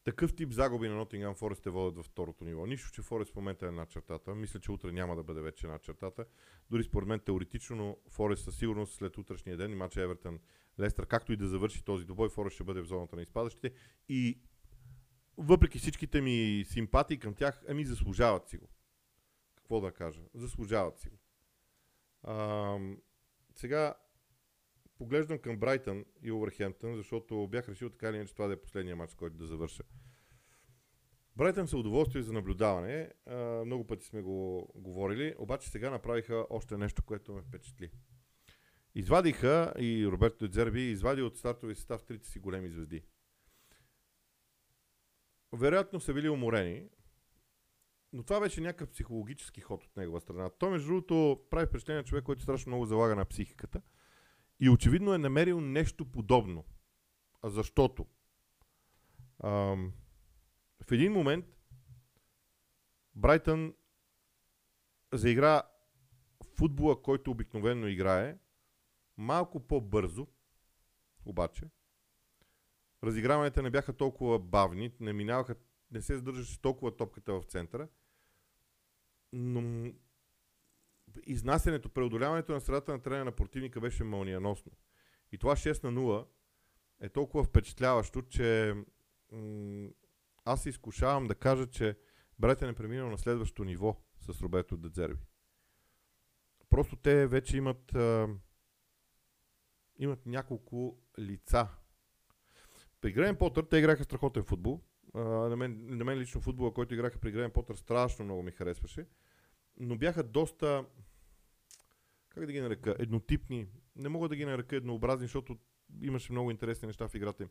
такъв 0.04 0.34
тип 0.34 0.52
загуби 0.52 0.88
на 0.88 1.04
Nottingham 1.04 1.38
Forest 1.38 1.62
те 1.62 1.70
водят 1.70 1.96
във 1.96 2.06
второто 2.06 2.44
ниво. 2.44 2.66
Нищо, 2.66 2.92
че 2.92 3.02
Форест 3.02 3.32
в 3.32 3.36
момента 3.36 3.66
е 3.66 3.70
над 3.70 3.90
чертата. 3.90 4.34
Мисля, 4.34 4.60
че 4.60 4.72
утре 4.72 4.92
няма 4.92 5.16
да 5.16 5.22
бъде 5.22 5.40
вече 5.40 5.66
над 5.66 5.82
чертата. 5.82 6.24
Дори 6.70 6.84
според 6.84 7.08
мен 7.08 7.20
теоретично, 7.20 7.76
но 7.76 7.96
Форест 8.08 8.44
със 8.44 8.58
сигурност 8.58 8.94
след 8.94 9.18
утрешния 9.18 9.56
ден 9.56 9.72
и 9.72 9.74
матча 9.74 10.02
Евертън 10.02 10.38
Лестър, 10.80 11.06
както 11.06 11.32
и 11.32 11.36
да 11.36 11.48
завърши 11.48 11.84
този 11.84 12.04
добой, 12.04 12.28
Форест 12.28 12.54
ще 12.54 12.64
бъде 12.64 12.80
в 12.80 12.86
зоната 12.86 13.16
на 13.16 13.22
изпадащите. 13.22 13.72
И 14.08 14.40
въпреки 15.36 15.78
всичките 15.78 16.20
ми 16.20 16.64
симпатии 16.66 17.18
към 17.18 17.34
тях, 17.34 17.62
ами 17.68 17.84
заслужават 17.84 18.48
си 18.48 18.56
го. 18.56 18.68
Какво 19.54 19.80
да 19.80 19.92
кажа? 19.92 20.22
Заслужават 20.34 20.98
си 20.98 21.08
го. 21.08 21.18
А, 22.22 22.78
сега, 23.54 23.94
поглеждам 25.02 25.38
към 25.38 25.56
Брайтън 25.56 26.04
и 26.22 26.32
Увърхемптън, 26.32 26.96
защото 26.96 27.48
бях 27.48 27.68
решил 27.68 27.90
така 27.90 28.08
или 28.08 28.16
иначе 28.16 28.34
това 28.34 28.46
да 28.46 28.52
е 28.52 28.60
последния 28.60 28.96
матч, 28.96 29.14
който 29.14 29.36
да 29.36 29.46
завърша. 29.46 29.82
Брайтън 31.36 31.68
са 31.68 31.76
удоволствие 31.76 32.22
за 32.22 32.32
наблюдаване. 32.32 33.10
Много 33.66 33.86
пъти 33.86 34.06
сме 34.06 34.22
го 34.22 34.68
говорили, 34.74 35.34
обаче 35.38 35.70
сега 35.70 35.90
направиха 35.90 36.46
още 36.50 36.76
нещо, 36.76 37.02
което 37.02 37.32
ме 37.32 37.42
впечатли. 37.42 37.90
Извадиха 38.94 39.74
и 39.78 40.06
Роберто 40.06 40.48
Дезерби 40.48 40.90
извади 40.90 41.22
от 41.22 41.36
стартовия 41.36 41.76
състав 41.76 42.04
трите 42.04 42.28
си 42.28 42.38
големи 42.38 42.68
звезди. 42.68 43.04
Вероятно 45.52 46.00
са 46.00 46.14
били 46.14 46.28
уморени, 46.28 46.88
но 48.12 48.22
това 48.22 48.40
беше 48.40 48.60
някакъв 48.60 48.90
психологически 48.90 49.60
ход 49.60 49.84
от 49.84 49.96
негова 49.96 50.20
страна. 50.20 50.50
Той, 50.50 50.70
между 50.70 50.86
другото, 50.86 51.46
прави 51.50 51.66
впечатление 51.66 52.02
човек, 52.02 52.24
който 52.24 52.42
страшно 52.42 52.70
много 52.70 52.86
залага 52.86 53.16
на 53.16 53.24
психиката. 53.24 53.82
И 54.62 54.68
очевидно 54.70 55.14
е 55.14 55.18
намерил 55.18 55.60
нещо 55.60 56.04
подобно. 56.04 56.64
А 57.42 57.50
защото 57.50 58.06
ам, 59.44 59.92
в 60.84 60.92
един 60.92 61.12
момент 61.12 61.46
Брайтън 63.14 63.74
заигра 65.12 65.62
футбола, 66.56 67.02
който 67.02 67.30
обикновено 67.30 67.86
играе, 67.86 68.38
малко 69.16 69.60
по-бързо, 69.60 70.26
обаче. 71.24 71.70
Разиграванията 73.04 73.62
не 73.62 73.70
бяха 73.70 73.92
толкова 73.92 74.38
бавни, 74.38 74.92
не 75.00 75.12
минаваха, 75.12 75.56
не 75.90 76.02
се 76.02 76.16
задържаше 76.16 76.60
толкова 76.60 76.96
топката 76.96 77.32
в 77.32 77.44
центъра, 77.44 77.88
но 79.32 79.92
изнасянето, 81.26 81.88
преодоляването 81.88 82.52
на 82.52 82.60
средата 82.60 82.92
на 82.92 83.02
трена 83.02 83.24
на 83.24 83.32
противника 83.32 83.80
беше 83.80 84.04
мълниеносно. 84.04 84.72
И 85.32 85.38
това 85.38 85.56
6 85.56 85.84
на 85.84 85.92
0 85.92 86.26
е 87.00 87.08
толкова 87.08 87.44
впечатляващо, 87.44 88.22
че 88.22 88.74
м- 89.32 89.88
аз 90.44 90.62
се 90.62 90.68
изкушавам 90.68 91.26
да 91.26 91.34
кажа, 91.34 91.66
че 91.66 91.98
Брайтън 92.38 92.68
е 92.68 92.74
преминал 92.74 93.10
на 93.10 93.18
следващото 93.18 93.64
ниво 93.64 94.00
с 94.20 94.42
Роберто 94.42 94.76
Дедзерби. 94.76 95.22
Просто 96.70 96.96
те 96.96 97.26
вече 97.26 97.56
имат 97.56 97.94
а, 97.94 98.28
имат 99.98 100.26
няколко 100.26 100.98
лица. 101.18 101.68
При 103.00 103.12
Грейн 103.12 103.36
Потър 103.36 103.64
те 103.64 103.78
играха 103.78 104.04
страхотен 104.04 104.42
футбол. 104.42 104.80
А, 105.14 105.20
на, 105.24 105.56
мен, 105.56 105.96
на 105.96 106.04
мен 106.04 106.18
лично 106.18 106.40
футбола, 106.40 106.74
който 106.74 106.94
играха 106.94 107.18
при 107.18 107.32
Грейн 107.32 107.50
Потър, 107.50 107.74
страшно 107.74 108.24
много 108.24 108.42
ми 108.42 108.50
харесваше 108.50 109.06
но 109.76 109.96
бяха 109.96 110.22
доста, 110.22 110.86
как 112.28 112.46
да 112.46 112.52
ги 112.52 112.60
нарека, 112.60 112.96
еднотипни. 112.98 113.68
Не 113.96 114.08
мога 114.08 114.28
да 114.28 114.36
ги 114.36 114.44
нарека 114.44 114.76
еднообразни, 114.76 115.24
защото 115.24 115.58
имаше 116.00 116.32
много 116.32 116.50
интересни 116.50 116.86
неща 116.86 117.08
в 117.08 117.14
играта 117.14 117.42
им. 117.42 117.48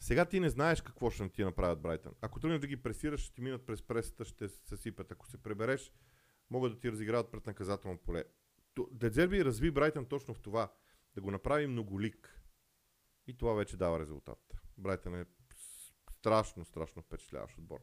Сега 0.00 0.24
ти 0.24 0.40
не 0.40 0.50
знаеш 0.50 0.80
какво 0.80 1.10
ще 1.10 1.28
ти 1.28 1.44
направят 1.44 1.80
Брайтън. 1.80 2.12
Ако 2.20 2.40
тръгнеш 2.40 2.60
да 2.60 2.66
ги 2.66 2.82
пресираш, 2.82 3.20
ще 3.20 3.34
ти 3.34 3.40
минат 3.40 3.66
през 3.66 3.82
пресата, 3.82 4.24
ще 4.24 4.48
се 4.48 4.76
сипят. 4.76 5.12
Ако 5.12 5.26
се 5.26 5.42
пребереш, 5.42 5.92
могат 6.50 6.72
да 6.72 6.80
ти 6.80 6.92
разиграват 6.92 7.30
пред 7.30 7.46
наказателно 7.46 7.98
поле. 7.98 8.24
Дедзерби 8.90 9.44
разви 9.44 9.70
Брайтън 9.70 10.06
точно 10.06 10.34
в 10.34 10.40
това. 10.40 10.72
Да 11.14 11.20
го 11.20 11.30
направи 11.30 11.66
многолик. 11.66 12.42
И 13.26 13.36
това 13.36 13.54
вече 13.54 13.76
дава 13.76 14.00
резултат. 14.00 14.54
Брайтън 14.78 15.14
е 15.14 15.26
страшно, 16.18 16.64
страшно 16.64 17.02
впечатляващ 17.02 17.58
отбор. 17.58 17.80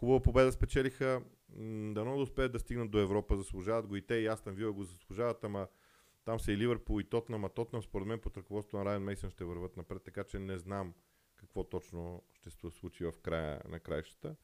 Хубава 0.00 0.20
победа 0.20 0.52
спечелиха. 0.52 1.22
Дано 1.94 2.16
да 2.16 2.22
успеят 2.22 2.52
да 2.52 2.58
стигнат 2.58 2.90
до 2.90 2.98
Европа. 2.98 3.36
Заслужават 3.36 3.86
го 3.86 3.96
и 3.96 4.06
те, 4.06 4.14
и 4.14 4.26
Астан 4.26 4.54
Вила 4.54 4.72
го 4.72 4.84
заслужават, 4.84 5.44
ама 5.44 5.68
там 6.24 6.40
са 6.40 6.52
и 6.52 6.56
Ливърпул 6.56 7.00
и 7.00 7.04
Тотнам, 7.04 7.44
а 7.44 7.48
Тотнам 7.48 7.82
според 7.82 8.06
мен 8.06 8.20
под 8.20 8.36
ръководството 8.36 8.76
на 8.76 8.84
Райан 8.84 9.02
Мейсън 9.02 9.30
ще 9.30 9.44
върват 9.44 9.76
напред, 9.76 10.02
така 10.04 10.24
че 10.24 10.38
не 10.38 10.58
знам 10.58 10.94
какво 11.36 11.64
точно 11.64 12.22
ще 12.32 12.50
се 12.50 12.70
случи 12.70 13.04
в 13.04 13.12
края 13.22 13.62
на 13.68 13.80
краищата. 13.80 14.36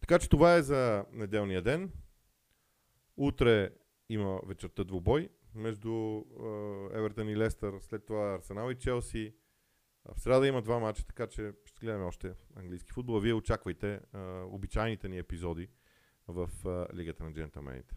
Така 0.00 0.18
че 0.18 0.30
това 0.30 0.54
е 0.54 0.62
за 0.62 1.04
неделния 1.12 1.62
ден. 1.62 1.92
Утре 3.16 3.70
има 4.08 4.40
вечерта 4.46 4.84
двубой 4.84 5.28
между 5.54 6.22
Евертън 6.92 7.28
и 7.28 7.36
Лестър, 7.36 7.74
след 7.80 8.06
това 8.06 8.34
Арсенал 8.34 8.70
и 8.70 8.78
Челси. 8.78 9.34
В 10.14 10.20
среда 10.20 10.46
има 10.46 10.62
два 10.62 10.78
мача, 10.78 11.04
така 11.06 11.26
че 11.26 11.52
ще 11.64 11.80
гледаме 11.80 12.04
още 12.04 12.34
английски 12.56 12.92
футбол. 12.92 13.18
Вие 13.18 13.34
очаквайте 13.34 14.00
а, 14.12 14.42
обичайните 14.50 15.08
ни 15.08 15.18
епизоди 15.18 15.68
в 16.28 16.50
а, 16.66 16.86
Лигата 16.94 17.24
на 17.24 17.32
джентълмените. 17.32 17.94